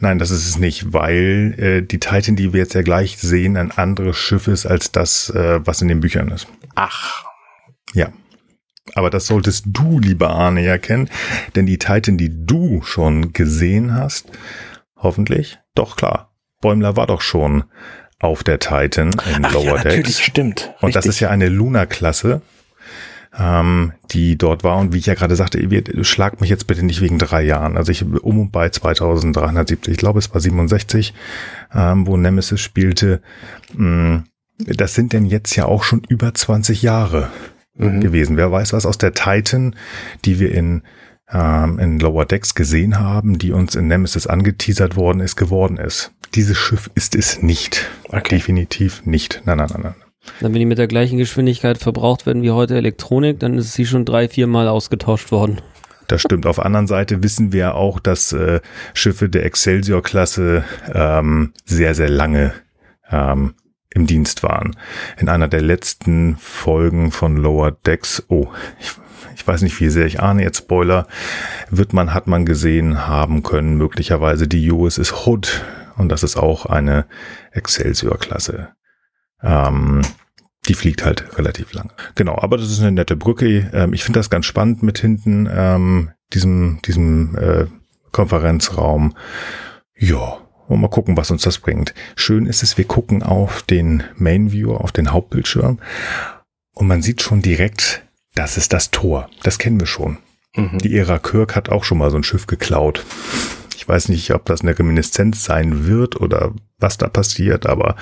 [0.00, 3.56] Nein, das ist es nicht, weil äh, die Titan, die wir jetzt ja gleich sehen,
[3.56, 6.48] ein anderes Schiff ist als das, äh, was in den Büchern ist.
[6.74, 7.24] Ach,
[7.94, 8.08] Ja.
[8.94, 11.08] Aber das solltest du, lieber Arne, ja kennen,
[11.54, 14.32] denn die Titan, die du schon gesehen hast,
[14.96, 17.62] hoffentlich, doch klar, Bäumler war doch schon
[18.18, 20.20] auf der Titan in ach ja, Lower natürlich, Decks.
[20.20, 20.74] stimmt.
[20.80, 22.42] Und das ist ja eine Luna-Klasse,
[23.38, 24.78] ähm, die dort war.
[24.78, 27.76] Und wie ich ja gerade sagte, ihr schlagt mich jetzt bitte nicht wegen drei Jahren.
[27.76, 31.14] Also ich um und bei 2370, ich glaube es war 67,
[31.74, 33.22] ähm, wo Nemesis spielte.
[33.74, 34.24] Mh,
[34.58, 37.30] das sind denn jetzt ja auch schon über 20 Jahre
[37.74, 38.00] Mhm.
[38.00, 38.36] gewesen.
[38.36, 39.74] Wer weiß, was aus der Titan,
[40.26, 40.82] die wir in,
[41.30, 46.12] ähm, in Lower Decks gesehen haben, die uns in Nemesis angeteasert worden ist, geworden ist.
[46.34, 47.88] Dieses Schiff ist es nicht.
[48.08, 48.36] Okay.
[48.36, 49.40] Definitiv nicht.
[49.46, 49.94] Nein, nein, nein, nein.
[50.40, 53.86] Dann, wenn die mit der gleichen Geschwindigkeit verbraucht werden wie heute Elektronik, dann ist sie
[53.86, 55.60] schon drei, vier Mal ausgetauscht worden.
[56.08, 56.46] Das stimmt.
[56.46, 58.60] Auf der anderen Seite wissen wir auch, dass äh,
[58.94, 62.52] Schiffe der Excelsior-Klasse ähm, sehr, sehr lange
[63.10, 63.54] ähm,
[63.90, 64.76] im Dienst waren.
[65.18, 68.48] In einer der letzten Folgen von Lower Decks, oh,
[68.80, 68.92] ich,
[69.36, 71.06] ich weiß nicht, wie sehr ich ahne jetzt Spoiler,
[71.70, 75.64] wird man, hat man gesehen haben können, möglicherweise die USS Hood.
[75.96, 77.06] Und das ist auch eine
[77.52, 78.68] Excelsior-Klasse.
[79.42, 80.02] Ähm,
[80.68, 81.92] die fliegt halt relativ lang.
[82.14, 83.70] Genau, aber das ist eine nette Brücke.
[83.72, 87.66] Ähm, ich finde das ganz spannend mit hinten ähm, diesem diesem äh,
[88.12, 89.14] Konferenzraum.
[89.96, 91.94] Ja, und mal gucken, was uns das bringt.
[92.14, 95.78] Schön ist es, wir gucken auf den Main Viewer, auf den Hauptbildschirm
[96.74, 98.02] und man sieht schon direkt,
[98.34, 99.28] das ist das Tor.
[99.42, 100.18] Das kennen wir schon.
[100.54, 100.78] Mhm.
[100.78, 103.04] Die Ära Kirk hat auch schon mal so ein Schiff geklaut.
[103.76, 107.96] Ich weiß nicht, ob das eine Reminiszenz sein wird oder was da passiert, aber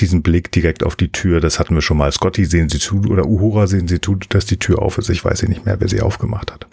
[0.00, 2.12] diesen Blick direkt auf die Tür, das hatten wir schon mal.
[2.12, 5.08] Scotty sehen sie zu oder Uhura sehen sie zu, dass die Tür auf ist.
[5.08, 6.66] Ich weiß nicht mehr, wer sie aufgemacht hat.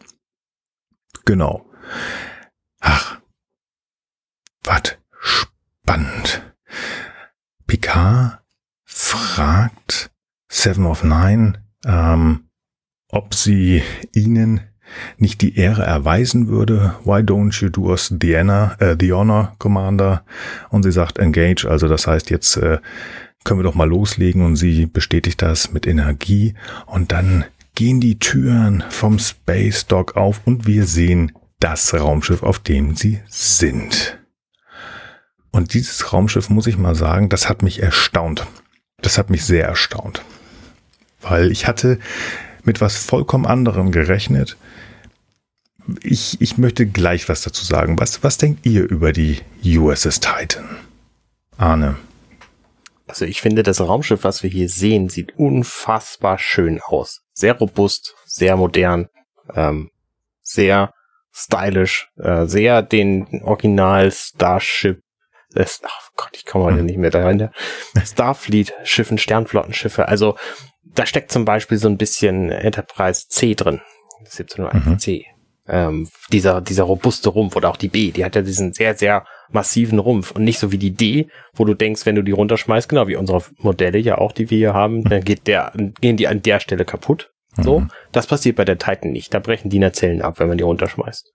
[1.26, 1.70] Genau.
[2.80, 3.20] Ach,
[4.64, 6.54] was spannend.
[7.66, 8.42] Picard
[8.84, 10.12] fragt
[10.50, 12.50] Seven of Nine, ähm,
[13.08, 13.84] ob sie
[14.14, 14.73] ihnen
[15.18, 16.96] nicht die Ehre erweisen würde.
[17.04, 20.24] Why don't you do us the honor, äh, the honor, Commander?
[20.70, 22.80] Und sie sagt engage, also das heißt jetzt äh,
[23.44, 26.54] können wir doch mal loslegen und sie bestätigt das mit Energie
[26.86, 32.60] und dann gehen die Türen vom Space Dock auf und wir sehen das Raumschiff, auf
[32.60, 34.20] dem sie sind.
[35.52, 38.46] Und dieses Raumschiff, muss ich mal sagen, das hat mich erstaunt.
[39.02, 40.24] Das hat mich sehr erstaunt.
[41.22, 42.00] Weil ich hatte
[42.64, 44.58] mit was vollkommen anderem gerechnet.
[46.02, 48.00] Ich, ich möchte gleich was dazu sagen.
[48.00, 50.78] Was, was denkt ihr über die USS Titan?
[51.58, 51.98] Arne.
[53.08, 57.22] Also ich finde, das Raumschiff, was wir hier sehen, sieht unfassbar schön aus.
[57.34, 59.08] Sehr robust, sehr modern,
[59.54, 59.90] ähm,
[60.42, 60.94] sehr
[61.32, 65.04] stylisch, äh, sehr den Original Starship
[65.56, 66.86] äh, ach Gott, ich komme heute hm.
[66.86, 67.52] nicht mehr dahinter.
[68.04, 70.08] Starfleet-Schiffen, Sternflottenschiffe.
[70.08, 70.38] Also
[70.84, 73.82] da steckt zum Beispiel so ein bisschen Enterprise C drin.
[74.26, 75.26] 1701C.
[75.28, 75.33] Mhm.
[75.68, 79.26] Ähm, dieser, dieser robuste Rumpf oder auch die B, die hat ja diesen sehr, sehr
[79.50, 82.90] massiven Rumpf und nicht so wie die D, wo du denkst, wenn du die runterschmeißt,
[82.90, 85.72] genau wie unsere Modelle ja auch, die wir hier haben, dann geht der,
[86.02, 87.32] gehen die an der Stelle kaputt.
[87.56, 87.92] So, mhm.
[88.12, 89.34] das passiert bei der Titan nicht.
[89.34, 91.32] Da brechen die Zellen ab, wenn man die runterschmeißt.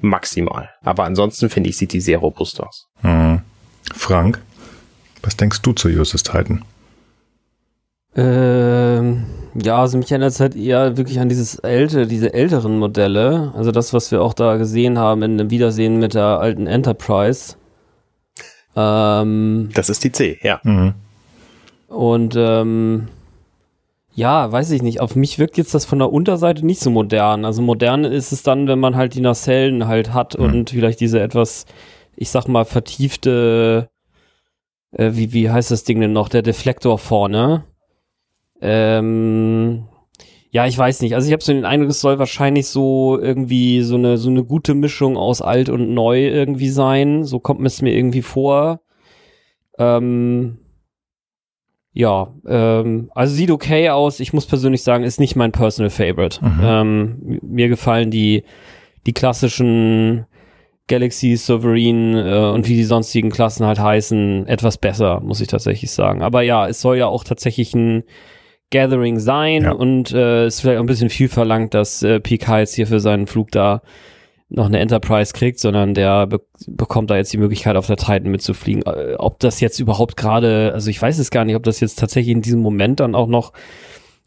[0.00, 0.70] Maximal.
[0.82, 2.88] Aber ansonsten finde ich, sieht die sehr robust aus.
[3.02, 3.42] Mhm.
[3.94, 4.40] Frank,
[5.22, 6.64] was denkst du zu USS Titan?
[8.16, 9.26] Ähm,
[9.62, 13.52] ja, also mich erinnert es halt eher wirklich an dieses ältere, diese älteren Modelle.
[13.56, 17.56] Also das, was wir auch da gesehen haben in dem Wiedersehen mit der alten Enterprise.
[18.76, 20.60] Ähm, das ist die C, ja.
[20.62, 20.94] Mhm.
[21.88, 23.08] Und ähm,
[24.14, 25.00] ja, weiß ich nicht.
[25.00, 27.44] Auf mich wirkt jetzt das von der Unterseite nicht so modern.
[27.44, 30.44] Also modern ist es dann, wenn man halt die Nacellen halt hat mhm.
[30.44, 31.66] und vielleicht diese etwas,
[32.16, 33.88] ich sag mal, vertiefte,
[34.92, 37.64] äh, wie, wie heißt das Ding denn noch, der Deflektor vorne.
[38.60, 39.84] Ähm,
[40.50, 41.14] ja, ich weiß nicht.
[41.14, 44.44] Also ich habe so den Eindruck, es soll wahrscheinlich so irgendwie so eine so eine
[44.44, 47.24] gute Mischung aus alt und neu irgendwie sein.
[47.24, 48.80] So kommt es mir irgendwie vor.
[49.78, 50.58] Ähm,
[51.92, 54.20] ja, ähm, also sieht okay aus.
[54.20, 56.44] Ich muss persönlich sagen, ist nicht mein Personal Favorite.
[56.44, 56.60] Mhm.
[56.62, 58.44] Ähm, mir gefallen die,
[59.06, 60.26] die klassischen
[60.86, 65.90] Galaxy, Sovereign äh, und wie die sonstigen Klassen halt heißen, etwas besser, muss ich tatsächlich
[65.90, 66.22] sagen.
[66.22, 68.04] Aber ja, es soll ja auch tatsächlich ein
[68.70, 69.72] Gathering sein ja.
[69.72, 73.00] und äh, ist vielleicht auch ein bisschen viel verlangt, dass äh, Picard jetzt hier für
[73.00, 73.82] seinen Flug da
[74.50, 78.30] noch eine Enterprise kriegt, sondern der be bekommt da jetzt die Möglichkeit, auf der Titan
[78.30, 78.82] mitzufliegen.
[78.82, 81.98] Äh, ob das jetzt überhaupt gerade, also ich weiß es gar nicht, ob das jetzt
[81.98, 83.52] tatsächlich in diesem Moment dann auch noch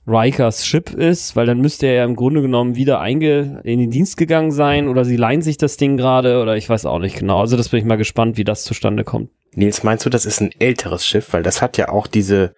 [0.07, 3.91] Rikers Ship ist, weil dann müsste er ja im Grunde genommen wieder einge in den
[3.91, 7.17] Dienst gegangen sein oder sie leihen sich das Ding gerade oder ich weiß auch nicht
[7.17, 7.39] genau.
[7.39, 9.29] Also das bin ich mal gespannt, wie das zustande kommt.
[9.53, 11.33] Nils, meinst du, das ist ein älteres Schiff?
[11.33, 12.55] Weil das hat ja auch diese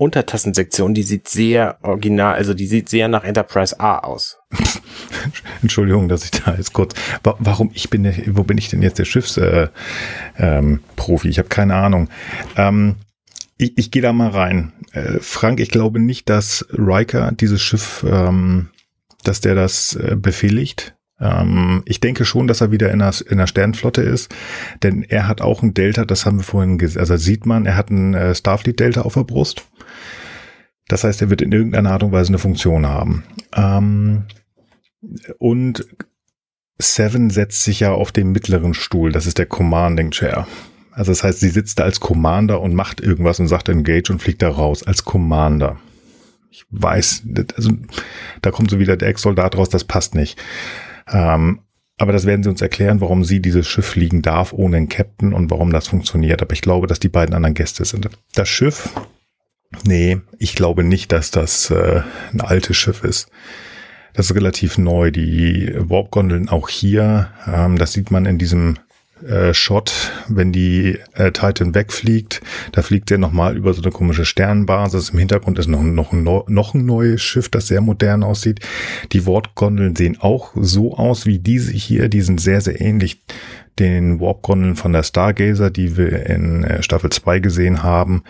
[0.00, 4.38] Untertassensektion, die sieht sehr original, also die sieht sehr nach Enterprise A aus.
[5.62, 6.94] Entschuldigung, dass ich da jetzt kurz.
[7.22, 9.68] Warum ich bin, wo bin ich denn jetzt der Schiffsprofi?
[10.38, 10.80] Äh, ähm,
[11.24, 12.08] ich habe keine Ahnung.
[12.56, 12.96] Ähm,
[13.58, 14.72] ich, ich gehe da mal rein.
[14.92, 18.70] Äh, Frank, ich glaube nicht, dass Riker dieses Schiff, ähm,
[19.22, 20.94] dass der das äh, befehligt.
[21.20, 24.34] Ähm, ich denke schon, dass er wieder in der, in der Sternflotte ist,
[24.82, 27.76] denn er hat auch ein Delta, das haben wir vorhin gesehen, also sieht man, er
[27.76, 29.66] hat ein äh, Starfleet Delta auf der Brust.
[30.88, 33.22] Das heißt, er wird in irgendeiner Art und Weise eine Funktion haben.
[33.54, 34.24] Ähm,
[35.38, 35.86] und
[36.78, 40.46] Seven setzt sich ja auf den mittleren Stuhl, das ist der Commanding Chair.
[40.92, 44.20] Also das heißt, sie sitzt da als Commander und macht irgendwas und sagt Engage und
[44.20, 45.78] fliegt da raus als Commander.
[46.50, 47.22] Ich weiß,
[47.56, 47.70] also
[48.42, 50.38] da kommt so wieder der Ex-Soldat raus, das passt nicht.
[51.12, 51.60] Ähm,
[51.98, 55.34] aber das werden sie uns erklären, warum sie dieses Schiff fliegen darf ohne einen Captain
[55.34, 56.40] und warum das funktioniert.
[56.40, 58.08] Aber ich glaube, dass die beiden anderen Gäste sind.
[58.34, 58.88] Das Schiff
[59.84, 63.28] Nee, ich glaube nicht, dass das äh, ein altes Schiff ist.
[64.14, 65.10] Das ist relativ neu.
[65.10, 68.78] Die Warp-Gondeln auch hier, ähm, das sieht man in diesem
[69.26, 72.40] äh, Shot, wenn die äh, Titan wegfliegt,
[72.72, 75.10] da fliegt er nochmal über so eine komische Sternbasis.
[75.10, 78.60] Im Hintergrund ist noch, noch, noch ein neues Schiff, das sehr modern aussieht.
[79.12, 82.08] Die Warp-Gondeln sehen auch so aus wie diese hier.
[82.08, 83.22] Die sind sehr, sehr ähnlich
[83.78, 88.22] den Warp-Gondeln von der Stargazer, die wir in äh, Staffel 2 gesehen haben.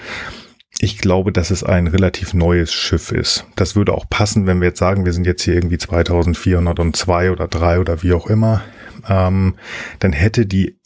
[0.83, 3.45] ich glaube, dass es ein relativ neues Schiff ist.
[3.55, 7.49] Das würde auch passen, wenn wir jetzt sagen, wir sind jetzt hier irgendwie 2402 oder
[7.49, 8.63] 3 oder wie auch immer.
[9.09, 9.57] Ähm,
[9.99, 10.80] dann hätte die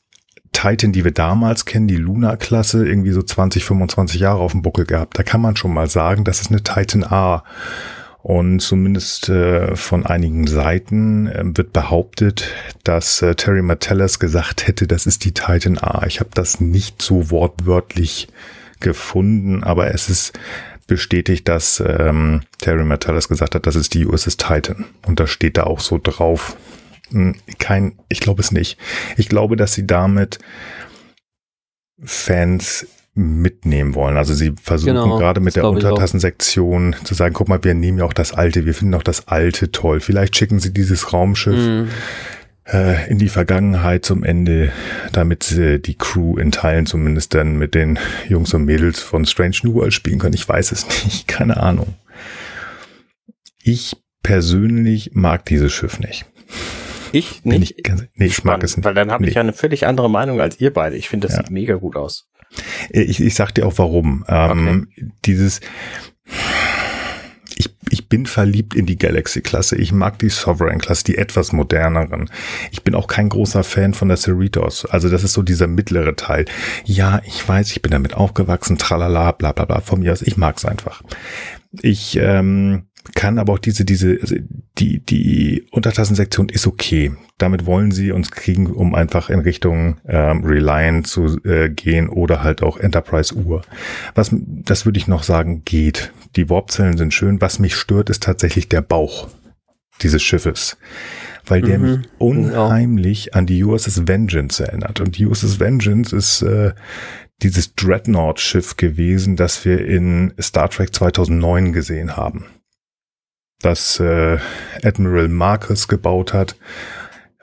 [0.54, 4.86] Titan, die wir damals kennen, die Luna-Klasse, irgendwie so 20, 25 Jahre auf dem Buckel
[4.86, 5.18] gehabt.
[5.18, 7.44] Da kann man schon mal sagen, das ist eine Titan A.
[8.22, 12.48] Und zumindest äh, von einigen Seiten äh, wird behauptet,
[12.82, 16.06] dass äh, Terry Metellus gesagt hätte, das ist die Titan A.
[16.06, 18.28] Ich habe das nicht so wortwörtlich
[18.80, 20.32] gefunden, aber es ist
[20.86, 24.86] bestätigt, dass ähm, Terry Metellus gesagt hat, das ist die USS Titan.
[25.06, 26.56] Und das steht da auch so drauf.
[27.58, 28.78] Kein, ich glaube es nicht.
[29.16, 30.38] Ich glaube, dass sie damit
[32.02, 34.16] Fans mitnehmen wollen.
[34.16, 38.04] Also sie versuchen genau, gerade mit der Untertassensektion zu sagen, guck mal, wir nehmen ja
[38.04, 40.00] auch das alte, wir finden auch das alte toll.
[40.00, 41.88] Vielleicht schicken sie dieses Raumschiff mm
[42.66, 44.72] äh, in die Vergangenheit zum Ende,
[45.12, 47.98] damit äh, die Crew in Teilen zumindest dann mit den
[48.28, 50.34] Jungs und Mädels von Strange New World spielen können.
[50.34, 51.94] Ich weiß es nicht, keine Ahnung.
[53.62, 56.26] Ich persönlich mag dieses Schiff nicht.
[57.14, 57.78] Ich nicht?
[57.78, 58.84] Ich, nee, ich mag es nicht.
[58.84, 59.28] Weil dann habe nee.
[59.28, 60.96] ich ja eine völlig andere Meinung als ihr beide.
[60.96, 61.42] Ich finde, das ja.
[61.42, 62.28] sieht mega gut aus.
[62.90, 64.24] Ich, ich sag dir auch warum.
[64.28, 65.10] Ähm, okay.
[65.24, 65.60] Dieses
[67.56, 69.76] ich, ich bin verliebt in die Galaxy-Klasse.
[69.76, 72.30] Ich mag die Sovereign-Klasse, die etwas moderneren.
[72.72, 74.84] Ich bin auch kein großer Fan von der Cerritos.
[74.86, 76.46] Also das ist so dieser mittlere Teil.
[76.84, 79.80] Ja, ich weiß, ich bin damit aufgewachsen, tralala, bla bla bla.
[79.80, 81.02] Von mir aus, ich mag's einfach.
[81.80, 84.36] Ich ähm, kann aber auch diese, diese, also
[84.78, 87.12] die, die Untertassensektion ist okay.
[87.36, 92.42] Damit wollen sie uns kriegen, um einfach in Richtung ähm, Reliant zu äh, gehen oder
[92.42, 93.62] halt auch Enterprise Uhr.
[94.14, 96.12] Was, das würde ich noch sagen, geht.
[96.36, 97.40] Die Warpzellen sind schön.
[97.40, 99.28] Was mich stört, ist tatsächlich der Bauch
[100.02, 100.78] dieses Schiffes.
[101.46, 103.32] Weil der mhm, mich unheimlich ja.
[103.34, 105.00] an die USS Vengeance erinnert.
[105.00, 106.72] Und die USS Vengeance ist äh,
[107.42, 112.46] dieses Dreadnought-Schiff gewesen, das wir in Star Trek 2009 gesehen haben
[113.64, 114.38] das äh,
[114.82, 116.56] Admiral Marcus gebaut hat,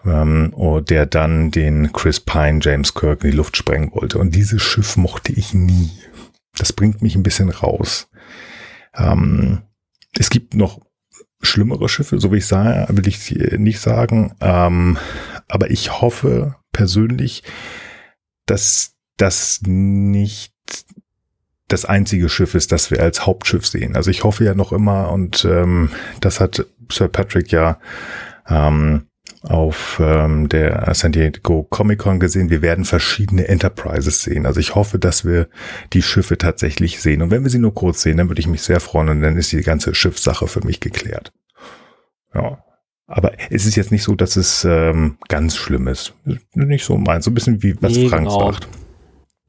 [0.05, 4.17] ähm, oh, der dann den Chris Pine, James Kirk in die Luft sprengen wollte.
[4.17, 5.91] Und dieses Schiff mochte ich nie.
[6.57, 8.09] Das bringt mich ein bisschen raus.
[8.95, 9.63] Ähm,
[10.17, 10.81] es gibt noch
[11.41, 14.35] schlimmere Schiffe, so wie ich sage, will ich nicht sagen.
[14.41, 14.97] Ähm,
[15.47, 17.43] aber ich hoffe persönlich,
[18.45, 20.53] dass das nicht
[21.71, 23.95] das einzige Schiff ist, das wir als Hauptschiff sehen.
[23.95, 27.79] Also ich hoffe ja noch immer, und ähm, das hat Sir Patrick ja
[28.47, 29.07] ähm,
[29.43, 34.45] auf ähm, der San Diego Comic Con gesehen, wir werden verschiedene Enterprises sehen.
[34.45, 35.47] Also ich hoffe, dass wir
[35.93, 37.21] die Schiffe tatsächlich sehen.
[37.21, 39.37] Und wenn wir sie nur kurz sehen, dann würde ich mich sehr freuen und dann
[39.37, 41.31] ist die ganze Schiffssache für mich geklärt.
[42.33, 42.63] Ja.
[43.07, 46.13] Aber es ist jetzt nicht so, dass es ähm, ganz schlimm ist.
[46.53, 47.25] Nicht so meins.
[47.25, 48.51] So ein bisschen wie was nee, Frank genau.
[48.51, 48.67] sagt.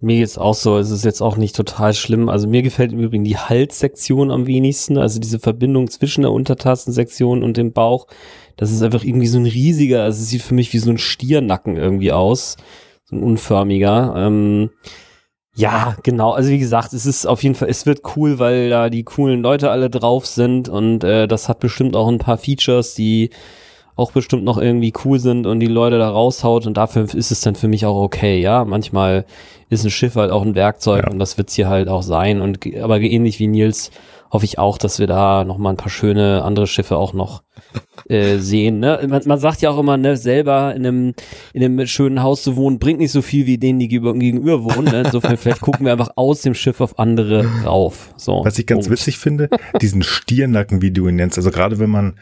[0.03, 2.29] Mir geht's auch so, es ist jetzt auch nicht total schlimm.
[2.29, 7.45] Also mir gefällt im Übrigen die Halssektion am wenigsten, also diese Verbindung zwischen der Untertassensektion
[7.45, 8.09] und dem Bauch.
[8.57, 10.99] Das ist einfach irgendwie so ein riesiger, also es sieht für mich wie so ein
[10.99, 12.57] Stiernacken irgendwie aus.
[13.05, 14.15] So ein unförmiger.
[14.17, 14.71] Ähm,
[15.55, 16.33] ja, genau.
[16.33, 19.41] Also wie gesagt, es ist auf jeden Fall, es wird cool, weil da die coolen
[19.41, 23.31] Leute alle drauf sind und äh, das hat bestimmt auch ein paar Features, die
[23.95, 27.40] auch bestimmt noch irgendwie cool sind und die Leute da raushaut und dafür ist es
[27.40, 28.64] dann für mich auch okay, ja.
[28.64, 29.24] Manchmal
[29.68, 31.11] ist ein Schiff halt auch ein Werkzeug ja.
[31.11, 33.90] und das wird's hier halt auch sein und aber ähnlich wie Nils
[34.33, 37.43] hoffe ich auch, dass wir da noch mal ein paar schöne andere Schiffe auch noch
[38.09, 38.80] äh, sehen.
[38.80, 38.99] Ne?
[39.07, 41.14] Man, man, sagt ja auch immer, ne, selber in einem,
[41.53, 44.91] in einem schönen Haus zu wohnen, bringt nicht so viel wie denen, die gegenüber wohnen.
[44.91, 45.03] Ne?
[45.05, 48.14] Insofern, vielleicht gucken wir einfach aus dem Schiff auf andere rauf.
[48.16, 48.99] So, Was ich ganz Punkt.
[48.99, 49.51] witzig finde,
[49.83, 52.14] diesen Stiernacken, wie du ihn nennst, also gerade wenn man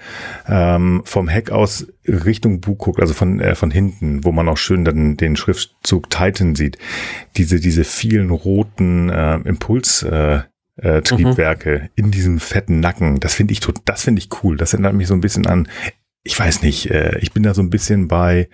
[0.48, 4.56] ähm, vom Heck aus Richtung Bug guckt, also von, äh, von hinten, wo man auch
[4.56, 6.76] schön dann den Schriftzug Titan sieht,
[7.36, 10.40] diese, diese vielen roten äh, Impuls, äh,
[10.82, 11.88] äh, Triebwerke mhm.
[11.94, 13.20] in diesem fetten Nacken.
[13.20, 14.56] Das finde ich, das finde ich cool.
[14.56, 15.68] Das erinnert mich so ein bisschen an
[16.22, 18.50] ich weiß nicht, äh, ich bin da so ein bisschen bei,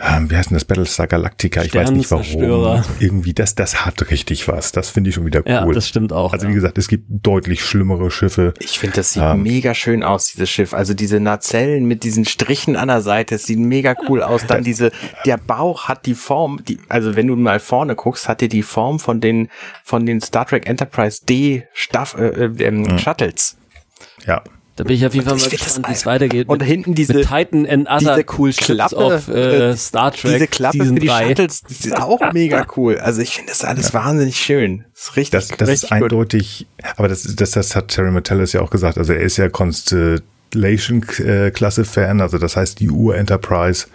[0.00, 2.82] ähm, wie heißt denn das, Battlestar Galactica, ich weiß nicht warum.
[2.98, 4.72] Irgendwie, das, das hat richtig was.
[4.72, 5.52] Das finde ich schon wieder cool.
[5.52, 6.32] Ja, das stimmt auch.
[6.32, 8.52] Also wie gesagt, es gibt deutlich schlimmere Schiffe.
[8.58, 10.74] Ich finde, das sieht ähm, mega schön aus, dieses Schiff.
[10.74, 14.46] Also diese Nacellen mit diesen Strichen an der Seite, es sieht mega cool aus.
[14.46, 14.90] Dann diese,
[15.24, 18.64] der Bauch hat die Form, die, also wenn du mal vorne guckst, hat der die
[18.64, 19.50] Form von den,
[19.84, 22.98] von den Star Trek Enterprise D Staff, äh, äh, ähm, mhm.
[22.98, 23.56] Shuttles.
[24.26, 24.42] Ja.
[24.78, 26.48] Da bin ich auf jeden Fall mal gespannt, wie es weitergeht.
[26.48, 30.34] Und mit, hinten diese mit Titan and other cool Klappe of äh, Star Trek.
[30.34, 31.28] Diese Klappe Season für die 3.
[31.28, 32.98] Shuttles, die ist auch mega cool.
[32.98, 33.94] Also ich finde das alles ja.
[33.94, 34.84] wahnsinnig schön.
[34.94, 35.30] Das ist richtig.
[35.32, 36.66] Das, das richtig ist eindeutig,
[36.96, 38.98] aber das, das, das hat Terry Metellus ja auch gesagt.
[38.98, 39.94] Also er ist ja konst,
[40.52, 43.86] Constellation-Klasse-Fan, also das heißt die Ur-Enterprise,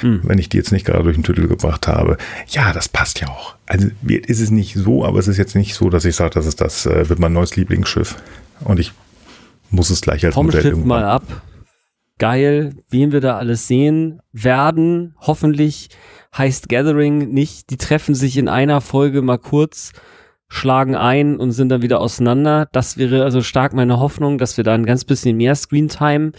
[0.00, 0.20] hm.
[0.24, 2.16] wenn ich die jetzt nicht gerade durch den Titel gebracht habe.
[2.48, 3.54] Ja, das passt ja auch.
[3.66, 6.46] Also ist es nicht so, aber es ist jetzt nicht so, dass ich sage, das
[6.46, 8.16] ist das äh, wird mein neues Lieblingsschiff.
[8.64, 8.92] Und ich
[9.70, 11.02] muss es gleich als Vom Modell Schiff irgendwann.
[11.02, 11.24] mal ab.
[12.18, 15.14] Geil, wen wir da alles sehen werden.
[15.20, 15.88] Hoffentlich
[16.36, 19.92] heißt Gathering nicht, die treffen sich in einer Folge mal kurz
[20.50, 22.68] schlagen ein und sind dann wieder auseinander.
[22.72, 26.32] Das wäre also stark meine Hoffnung, dass wir da ein ganz bisschen mehr Screentime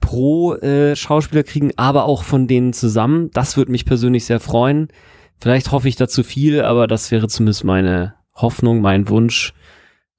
[0.00, 3.30] pro äh, Schauspieler kriegen, aber auch von denen zusammen.
[3.32, 4.88] Das würde mich persönlich sehr freuen.
[5.40, 9.54] Vielleicht hoffe ich dazu viel, aber das wäre zumindest meine Hoffnung, mein Wunsch.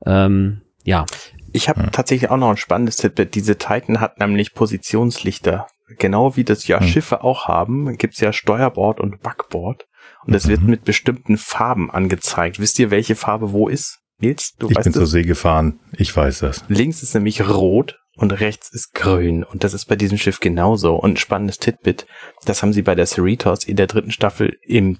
[0.05, 1.05] Ähm, ja.
[1.53, 1.91] Ich habe hm.
[1.91, 3.15] tatsächlich auch noch ein spannendes Tipp.
[3.31, 5.67] Diese Titan hat nämlich Positionslichter.
[5.99, 6.87] Genau wie das ja hm.
[6.87, 9.85] Schiffe auch haben, gibt's ja Steuerbord und Backbord.
[10.25, 10.49] Und es mhm.
[10.49, 12.59] wird mit bestimmten Farben angezeigt.
[12.59, 13.99] Wisst ihr, welche Farbe wo ist?
[14.19, 14.99] Nils, du ich weißt bin das?
[14.99, 15.79] zur See gefahren.
[15.93, 16.63] Ich weiß das.
[16.67, 19.43] Links ist nämlich rot und rechts ist grün.
[19.43, 20.95] Und das ist bei diesem Schiff genauso.
[20.95, 22.05] Und ein spannendes Titbit,
[22.45, 24.99] das haben sie bei der Cerritos in der dritten Staffel im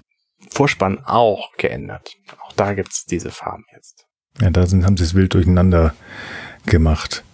[0.50, 2.14] Vorspann auch geändert.
[2.44, 4.04] Auch da gibt's diese Farben jetzt.
[4.40, 5.94] Ja, da sind, haben sie es wild durcheinander
[6.66, 7.24] gemacht.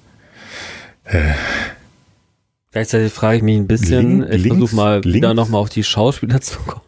[1.04, 1.34] Äh,
[2.72, 5.82] Gleichzeitig frage ich mich ein bisschen, Link, ich versuche mal links, wieder nochmal auf die
[5.82, 6.84] Schauspieler zu kommen.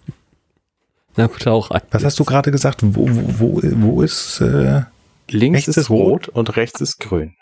[1.16, 1.82] Na gut, auch ein.
[1.90, 2.80] Was hast du gerade gesagt?
[2.82, 4.82] Wo, wo, wo, ist äh,
[5.28, 7.34] links ist rot und rechts ist grün.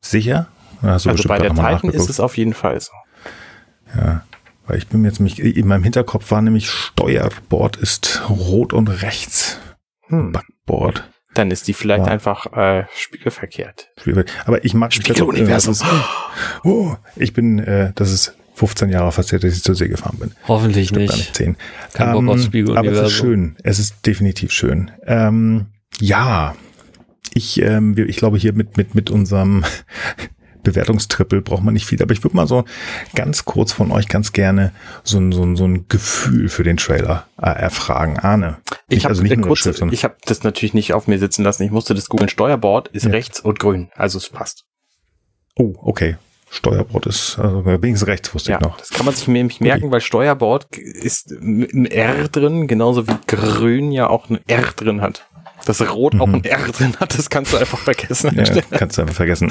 [0.00, 0.48] Sicher?
[0.80, 2.92] also bei der Titan ist es auf jeden Fall so.
[3.94, 4.24] Ja,
[4.66, 9.58] weil ich bin jetzt mich in meinem Hinterkopf war nämlich Steuerbord ist rot und rechts
[10.06, 10.32] hm.
[10.32, 11.11] Backboard.
[11.34, 12.12] Dann ist die vielleicht ja.
[12.12, 13.90] einfach äh, spiegelverkehrt.
[14.44, 15.76] Aber ich mag Spiegeluniversum.
[16.62, 20.32] Oh, ich bin, äh, das ist 15 Jahre passiert, dass ich zur See gefahren bin.
[20.46, 21.16] Hoffentlich Stimmt nicht.
[21.16, 21.56] nicht 10.
[21.94, 23.56] Kein ähm, Bock aus aber es ist schön.
[23.62, 24.90] Es ist definitiv schön.
[25.06, 25.66] Ähm,
[26.00, 26.54] ja,
[27.34, 29.64] ich, ähm, ich glaube hier mit, mit, mit unserem
[30.62, 32.64] Bewertungstrippel braucht man nicht viel, aber ich würde mal so
[33.14, 34.72] ganz kurz von euch ganz gerne
[35.02, 38.18] so ein, so ein, so ein Gefühl für den Trailer äh, erfragen.
[38.18, 38.58] Arne.
[38.92, 41.62] Ich habe also kurz, ich habe das natürlich nicht auf mir sitzen lassen.
[41.62, 42.28] Ich musste das googeln.
[42.28, 43.10] Steuerbord ist ja.
[43.10, 44.64] rechts und grün, also es passt.
[45.56, 46.16] Oh, okay.
[46.50, 48.76] Steuerbord ist, also wenigstens rechts wusste ja, ich noch.
[48.76, 53.90] Das kann man sich nämlich merken, weil Steuerbord ist ein R drin, genauso wie Grün
[53.90, 55.26] ja auch ein R drin hat.
[55.64, 56.20] Dass Rot mhm.
[56.20, 58.32] auch ein R drin hat, das kannst du einfach vergessen.
[58.34, 59.50] Ja, kannst du einfach vergessen.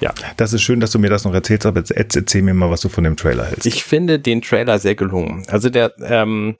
[0.00, 0.14] ja.
[0.36, 2.80] Das ist schön, dass du mir das noch erzählst, aber jetzt erzähl mir mal, was
[2.80, 3.66] du von dem Trailer hältst.
[3.66, 5.44] Ich finde den Trailer sehr gelungen.
[5.48, 6.56] Also der, ähm,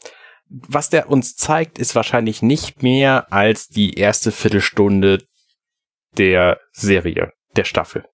[0.68, 5.24] was der uns zeigt, ist wahrscheinlich nicht mehr als die erste Viertelstunde
[6.16, 8.04] der Serie, der Staffel.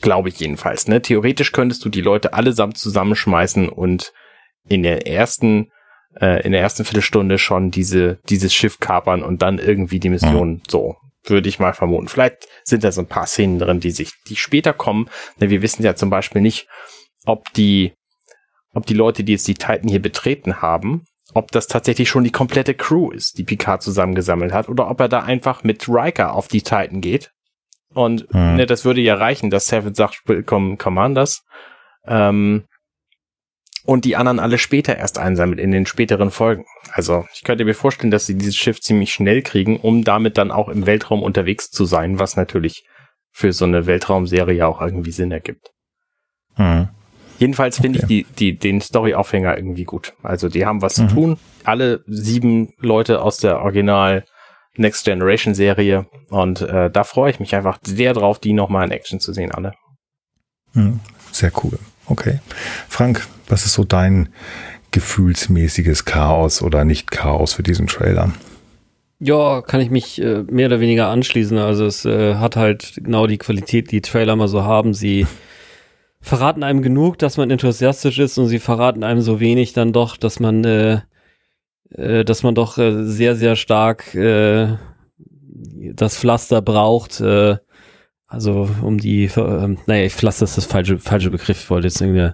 [0.00, 0.88] Glaube ich jedenfalls.
[0.88, 1.00] Ne?
[1.00, 4.12] Theoretisch könntest du die Leute allesamt zusammenschmeißen und
[4.68, 5.70] in der ersten
[6.20, 10.50] äh, in der ersten Viertelstunde schon diese dieses Schiff kapern und dann irgendwie die Mission
[10.50, 10.62] mhm.
[10.68, 12.08] so würde ich mal vermuten.
[12.08, 15.10] Vielleicht sind da so ein paar Szenen drin, die sich die später kommen.
[15.38, 16.66] Ne, wir wissen ja zum Beispiel nicht,
[17.24, 17.92] ob die
[18.78, 21.02] ob die Leute, die jetzt die Titan hier betreten haben,
[21.34, 25.08] ob das tatsächlich schon die komplette Crew ist, die Picard zusammengesammelt hat, oder ob er
[25.08, 27.32] da einfach mit Riker auf die Titan geht
[27.94, 28.56] und mhm.
[28.56, 31.44] ne, das würde ja reichen, dass Seven sagt, willkommen Commanders.
[32.06, 32.64] Ähm,
[33.84, 36.66] und die anderen alle später erst einsammelt in den späteren Folgen.
[36.92, 40.50] Also ich könnte mir vorstellen, dass sie dieses Schiff ziemlich schnell kriegen, um damit dann
[40.50, 42.84] auch im Weltraum unterwegs zu sein, was natürlich
[43.30, 45.70] für so eine Weltraumserie auch irgendwie Sinn ergibt.
[46.56, 46.88] Mhm.
[47.38, 48.20] Jedenfalls finde okay.
[48.20, 50.14] ich die, die, den Story-Aufhänger irgendwie gut.
[50.22, 51.08] Also die haben was mhm.
[51.08, 51.38] zu tun.
[51.64, 54.24] Alle sieben Leute aus der Original
[54.76, 56.06] Next Generation Serie.
[56.30, 59.52] Und äh, da freue ich mich einfach sehr drauf, die nochmal in Action zu sehen,
[59.52, 59.72] alle.
[60.72, 61.00] Hm,
[61.32, 61.78] sehr cool.
[62.06, 62.40] Okay.
[62.88, 64.28] Frank, was ist so dein
[64.90, 68.32] gefühlsmäßiges Chaos oder nicht Chaos für diesen Trailer?
[69.20, 71.58] Ja, kann ich mich äh, mehr oder weniger anschließen.
[71.58, 74.94] Also es äh, hat halt genau die Qualität, die Trailer mal so haben.
[74.94, 75.26] Sie
[76.20, 80.16] verraten einem genug, dass man enthusiastisch ist und sie verraten einem so wenig dann doch,
[80.16, 81.00] dass man äh,
[81.90, 84.76] äh, dass man doch äh, sehr, sehr stark äh,
[85.94, 87.20] das Pflaster braucht.
[87.20, 87.56] Äh,
[88.26, 92.30] also um die, äh, naja, Pflaster ist das falsche, falsche Begriff, ich wollte jetzt irgendwie,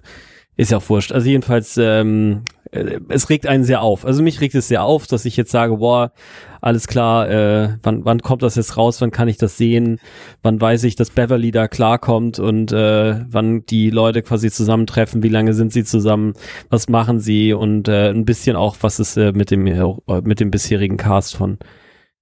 [0.57, 1.13] ist ja auch wurscht.
[1.13, 4.05] Also jedenfalls, ähm, äh, es regt einen sehr auf.
[4.05, 6.13] Also mich regt es sehr auf, dass ich jetzt sage, boah,
[6.65, 10.01] alles klar, äh, wann, wann kommt das jetzt raus, wann kann ich das sehen,
[10.43, 15.29] wann weiß ich, dass Beverly da klarkommt und äh, wann die Leute quasi zusammentreffen, wie
[15.29, 16.33] lange sind sie zusammen,
[16.71, 19.85] was machen sie und äh, ein bisschen auch, was ist äh, mit dem äh,
[20.23, 21.59] mit dem bisherigen Cast von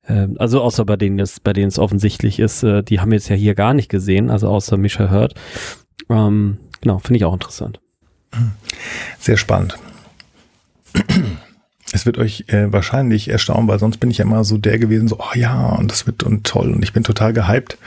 [0.03, 3.19] äh, also außer bei denen es, bei denen es offensichtlich ist, äh, die haben wir
[3.19, 5.35] jetzt ja hier gar nicht gesehen, also außer Misha Hurt.
[6.11, 7.81] Ähm, genau, finde ich auch interessant.
[9.21, 9.79] Sehr spannend.
[11.93, 15.09] Es wird euch äh, wahrscheinlich erstaunen, weil sonst bin ich ja immer so der gewesen,
[15.09, 17.79] so, oh ja, und das wird und toll und ich bin total gehypt.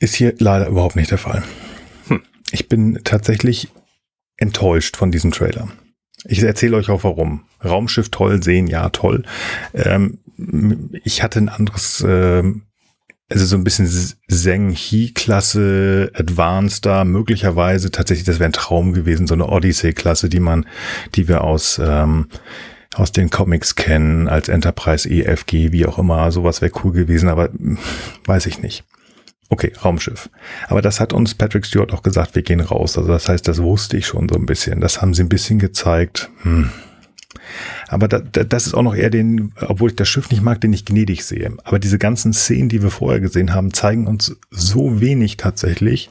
[0.00, 1.42] Ist hier leider überhaupt nicht der Fall.
[2.08, 2.22] Hm.
[2.50, 3.68] Ich bin tatsächlich
[4.36, 5.68] enttäuscht von diesem Trailer.
[6.24, 7.44] Ich erzähle euch auch warum.
[7.62, 9.24] Raumschiff toll sehen, ja toll.
[9.74, 10.18] Ähm,
[11.04, 12.42] ich hatte ein anderes, äh,
[13.30, 13.88] also so ein bisschen
[14.28, 20.66] Zheng-He-Klasse, Advanced möglicherweise tatsächlich, das wäre ein Traum gewesen, so eine Odyssey-Klasse, die man,
[21.14, 22.28] die wir aus ähm,
[22.94, 27.50] aus den Comics kennen, als Enterprise EFG, wie auch immer, sowas wäre cool gewesen, aber
[28.26, 28.84] weiß ich nicht.
[29.50, 30.30] Okay, Raumschiff.
[30.68, 32.96] Aber das hat uns Patrick Stewart auch gesagt, wir gehen raus.
[32.96, 34.80] Also das heißt, das wusste ich schon so ein bisschen.
[34.80, 36.30] Das haben sie ein bisschen gezeigt.
[36.42, 36.70] Hm.
[37.88, 40.60] Aber da, da, das ist auch noch eher den, obwohl ich das Schiff nicht mag,
[40.60, 41.52] den ich gnädig sehe.
[41.64, 46.10] Aber diese ganzen Szenen, die wir vorher gesehen haben, zeigen uns so wenig tatsächlich,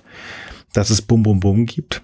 [0.73, 2.01] dass es Bum Bum Bum gibt.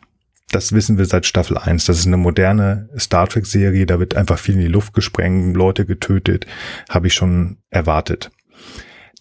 [0.51, 1.85] Das wissen wir seit Staffel 1.
[1.85, 3.85] Das ist eine moderne Star Trek Serie.
[3.85, 6.47] Da wird einfach viel in die Luft gesprengt, Leute getötet.
[6.89, 8.31] Habe ich schon erwartet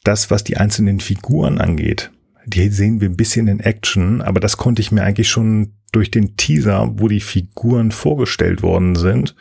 [0.09, 2.11] das, was die einzelnen Figuren angeht,
[2.47, 6.11] die sehen wir ein bisschen in Action, aber das konnte ich mir eigentlich schon durch
[6.11, 9.35] den Teaser, wo die Figuren vorgestellt worden sind,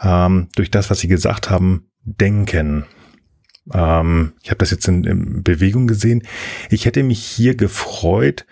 [0.00, 2.84] ähm, durch das, was sie gesagt haben, denken.
[3.72, 6.22] Ähm, ich habe das jetzt in, in, Bewegung gesehen.
[6.70, 8.46] Ich hätte mich hier gefreut,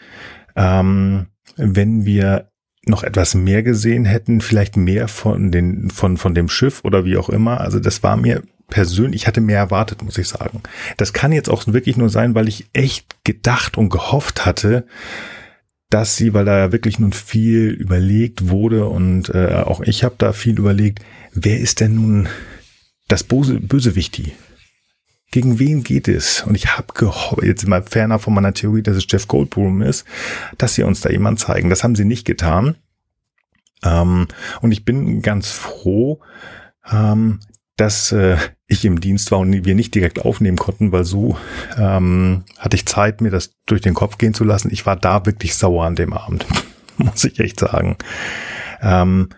[0.55, 1.27] ähm,
[1.57, 2.51] wenn wir
[2.85, 7.17] noch etwas mehr gesehen hätten, vielleicht mehr von den von von dem Schiff oder wie
[7.17, 7.61] auch immer.
[7.61, 10.63] Also das war mir persönlich, ich hatte mehr erwartet, muss ich sagen.
[10.97, 14.87] Das kann jetzt auch wirklich nur sein, weil ich echt gedacht und gehofft hatte,
[15.91, 20.17] dass sie, weil da ja wirklich nun viel überlegt wurde und äh, auch ich habe
[20.19, 21.01] da viel überlegt,
[21.33, 22.29] wer ist denn nun
[23.09, 24.33] das Böse, Bösewichti?
[25.31, 26.43] Gegen wen geht es?
[26.43, 30.05] Und ich habe gehofft, jetzt mal ferner von meiner Theorie, dass es Jeff Goldblum ist,
[30.57, 31.69] dass sie uns da jemand zeigen.
[31.69, 32.77] Das haben sie nicht getan.
[33.85, 34.29] Ähm,
[34.63, 36.21] und ich bin ganz froh,
[36.91, 37.41] ähm,
[37.77, 38.39] dass äh,
[38.69, 41.37] ich im Dienst war und wir nicht direkt aufnehmen konnten, weil so
[41.79, 44.73] ähm, hatte ich Zeit, mir das durch den Kopf gehen zu lassen.
[44.73, 46.47] Ich war da wirklich sauer an dem Abend,
[46.97, 47.97] muss ich echt sagen.
[48.81, 49.29] Ähm,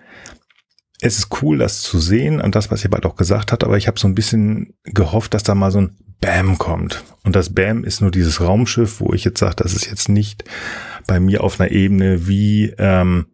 [1.01, 3.76] es ist cool, das zu sehen und das, was ihr bald auch gesagt hat, aber
[3.76, 7.05] ich habe so ein bisschen gehofft, dass da mal so ein Bam kommt.
[7.22, 10.45] Und das Bam ist nur dieses Raumschiff, wo ich jetzt sage, das ist jetzt nicht
[11.07, 13.26] bei mir auf einer Ebene wie ähm,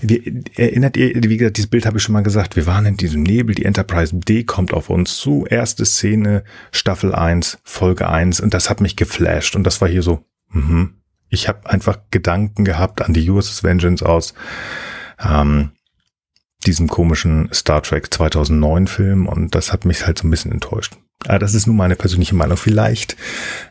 [0.00, 2.96] wie, erinnert ihr, wie gesagt, dieses Bild habe ich schon mal gesagt, wir waren in
[2.96, 8.40] diesem Nebel, die Enterprise D kommt auf uns zu, erste Szene, Staffel 1, Folge 1
[8.40, 10.94] und das hat mich geflasht und das war hier so, mhm.
[11.28, 14.34] ich habe einfach Gedanken gehabt an die USS Vengeance aus
[15.18, 15.70] ähm,
[16.66, 20.96] diesem komischen Star Trek 2009 Film und das hat mich halt so ein bisschen enttäuscht.
[21.24, 22.56] Aber das ist nun meine persönliche Meinung.
[22.56, 23.16] Vielleicht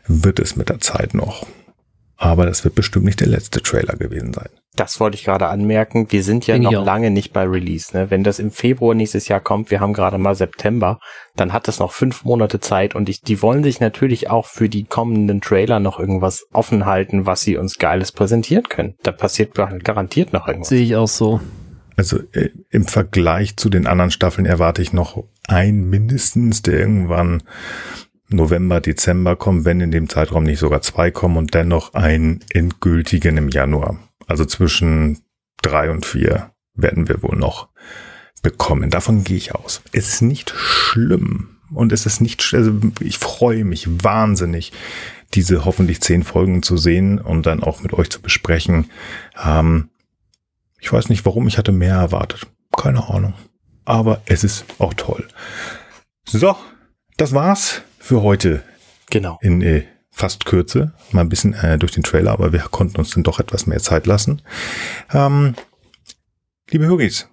[0.06, 1.46] wird es mit der Zeit noch.
[2.18, 4.48] Aber das wird bestimmt nicht der letzte Trailer gewesen sein.
[4.74, 6.06] Das wollte ich gerade anmerken.
[6.10, 7.96] Wir sind ja Bin noch lange nicht bei Release.
[7.96, 8.10] Ne?
[8.10, 10.98] Wenn das im Februar nächstes Jahr kommt, wir haben gerade mal September,
[11.34, 14.68] dann hat es noch fünf Monate Zeit und ich, die wollen sich natürlich auch für
[14.68, 18.94] die kommenden Trailer noch irgendwas offen halten, was sie uns Geiles präsentieren können.
[19.02, 20.68] Da passiert garantiert noch irgendwas.
[20.68, 21.40] Sehe ich auch so.
[21.96, 27.42] Also äh, im Vergleich zu den anderen Staffeln erwarte ich noch ein mindestens, der irgendwann
[28.28, 33.36] November, Dezember kommen, wenn in dem Zeitraum nicht sogar zwei kommen und dennoch einen endgültigen
[33.36, 33.98] im Januar.
[34.26, 35.20] Also zwischen
[35.62, 37.68] drei und vier werden wir wohl noch
[38.42, 38.90] bekommen.
[38.90, 39.82] Davon gehe ich aus.
[39.92, 44.72] Es ist nicht schlimm und es ist nicht, also ich freue mich wahnsinnig,
[45.34, 48.90] diese hoffentlich zehn Folgen zu sehen und dann auch mit euch zu besprechen.
[49.44, 49.88] Ähm,
[50.80, 52.46] ich weiß nicht warum, ich hatte mehr erwartet.
[52.76, 53.34] Keine Ahnung.
[53.84, 55.26] Aber es ist auch toll.
[56.24, 56.56] So,
[57.16, 58.62] das war's für heute.
[59.10, 59.38] Genau.
[59.42, 59.82] In äh,
[60.12, 60.92] fast Kürze.
[61.10, 63.80] Mal ein bisschen äh, durch den Trailer, aber wir konnten uns dann doch etwas mehr
[63.80, 64.42] Zeit lassen.
[65.12, 65.54] Ähm,
[66.70, 67.28] liebe Höris,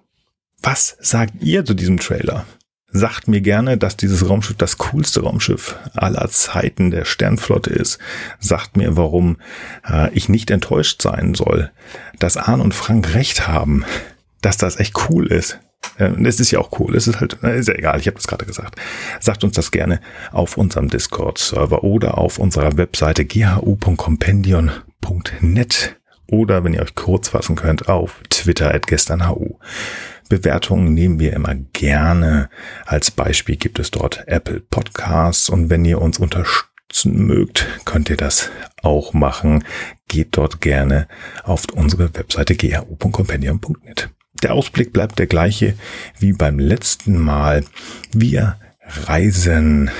[0.60, 2.44] was sagt ihr zu diesem Trailer?
[2.88, 7.98] Sagt mir gerne, dass dieses Raumschiff das coolste Raumschiff aller Zeiten der Sternflotte ist.
[8.40, 9.36] Sagt mir, warum
[9.88, 11.70] äh, ich nicht enttäuscht sein soll,
[12.18, 13.84] dass Arne und Frank recht haben,
[14.42, 15.60] dass das echt cool ist.
[15.98, 16.96] Und es ist ja auch cool.
[16.96, 18.78] Es ist halt, ist ja egal, ich habe das gerade gesagt.
[19.20, 20.00] Sagt uns das gerne
[20.32, 27.88] auf unserem Discord-Server oder auf unserer Webseite ghu.compendion.net oder wenn ihr euch kurz fassen könnt,
[27.88, 29.58] auf Twitter at gesternhu.
[30.28, 32.48] Bewertungen nehmen wir immer gerne.
[32.86, 38.16] Als Beispiel gibt es dort Apple Podcasts und wenn ihr uns unterstützen mögt, könnt ihr
[38.16, 38.50] das
[38.82, 39.64] auch machen.
[40.08, 41.08] Geht dort gerne
[41.42, 44.08] auf unsere Webseite ghu.compendium.net.
[44.42, 45.74] Der Ausblick bleibt der gleiche
[46.18, 47.64] wie beim letzten Mal.
[48.12, 48.56] Wir
[49.06, 49.90] reisen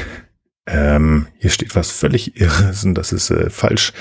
[0.66, 3.92] ähm, hier steht was völlig Irres und das ist äh, falsch.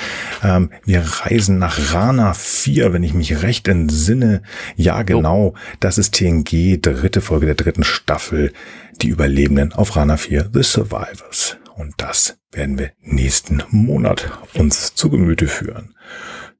[0.41, 4.41] Ähm, wir reisen nach Rana 4, wenn ich mich recht entsinne.
[4.77, 5.55] Ja, genau.
[5.81, 8.53] Das ist TNG, dritte Folge der dritten Staffel.
[9.01, 11.57] Die Überlebenden auf Rana 4, The Survivors.
[11.75, 15.95] Und das werden wir nächsten Monat uns zu Gemüte führen.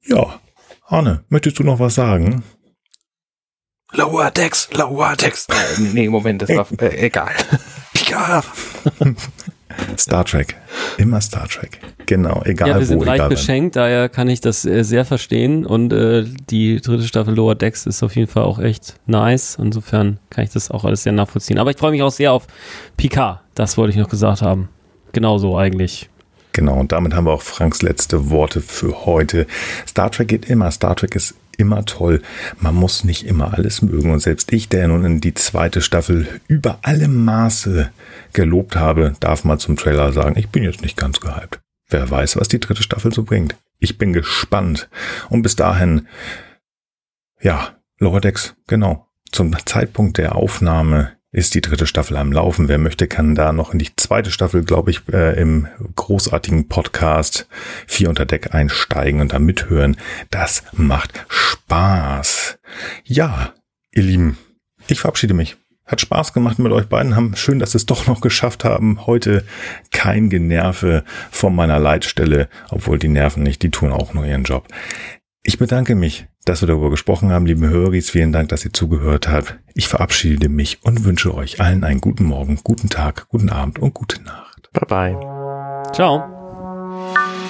[0.02, 0.38] Ja,
[0.86, 2.42] Arne, möchtest du noch was sagen?
[3.94, 5.46] Lower Decks, Lower Decks.
[5.48, 7.32] Äh, nee, Moment, das war äh, egal.
[7.94, 8.44] Picard.
[9.96, 10.56] Star Trek.
[10.98, 11.78] Immer Star Trek.
[12.06, 15.64] Genau, egal ja, wir sind wo, reich beschenkt, daher kann ich das äh, sehr verstehen
[15.64, 19.56] und äh, die dritte Staffel Lower Decks ist auf jeden Fall auch echt nice.
[19.60, 21.58] Insofern kann ich das auch alles sehr nachvollziehen.
[21.58, 22.46] Aber ich freue mich auch sehr auf
[22.96, 23.40] Picard.
[23.54, 24.68] Das wollte ich noch gesagt haben.
[25.12, 26.10] Genauso eigentlich.
[26.52, 29.46] Genau, und damit haben wir auch Franks letzte Worte für heute.
[29.88, 30.70] Star Trek geht immer.
[30.70, 32.22] Star Trek ist immer toll.
[32.58, 34.10] Man muss nicht immer alles mögen.
[34.10, 37.90] Und selbst ich, der nun in die zweite Staffel über alle Maße
[38.32, 41.60] gelobt habe, darf mal zum Trailer sagen, ich bin jetzt nicht ganz gehypt.
[41.88, 43.56] Wer weiß, was die dritte Staffel so bringt.
[43.78, 44.88] Ich bin gespannt.
[45.28, 46.08] Und bis dahin,
[47.40, 49.06] ja, Lower Decks, genau.
[49.30, 52.68] Zum Zeitpunkt der Aufnahme ist die dritte Staffel am Laufen.
[52.68, 55.66] Wer möchte, kann da noch in die zweite Staffel, glaube ich, äh, im
[55.96, 57.48] großartigen Podcast
[57.88, 59.96] Vier unter Deck einsteigen und da mithören.
[60.30, 62.58] Das macht Spaß.
[63.02, 63.52] Ja,
[63.90, 64.38] ihr Lieben,
[64.86, 65.56] ich verabschiede mich.
[65.84, 67.16] Hat Spaß gemacht mit euch beiden.
[67.16, 69.04] Haben schön, dass es doch noch geschafft haben.
[69.06, 69.44] Heute
[69.90, 74.68] kein Generve von meiner Leitstelle, obwohl die Nerven nicht, die tun auch nur ihren Job.
[75.42, 78.10] Ich bedanke mich, dass wir darüber gesprochen haben, liebe Höris.
[78.10, 79.58] Vielen Dank, dass ihr zugehört habt.
[79.74, 83.94] Ich verabschiede mich und wünsche euch allen einen guten Morgen, guten Tag, guten Abend und
[83.94, 84.70] gute Nacht.
[84.72, 85.16] Bye bye.
[85.92, 86.22] Ciao.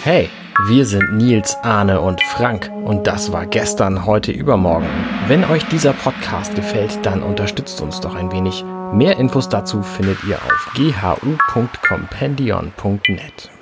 [0.03, 0.28] Hey,
[0.68, 4.86] wir sind Nils, Arne und Frank und das war gestern, heute, übermorgen.
[5.26, 8.64] Wenn euch dieser Podcast gefällt, dann unterstützt uns doch ein wenig.
[8.92, 13.53] Mehr Infos dazu findet ihr auf ghu.compendion.net.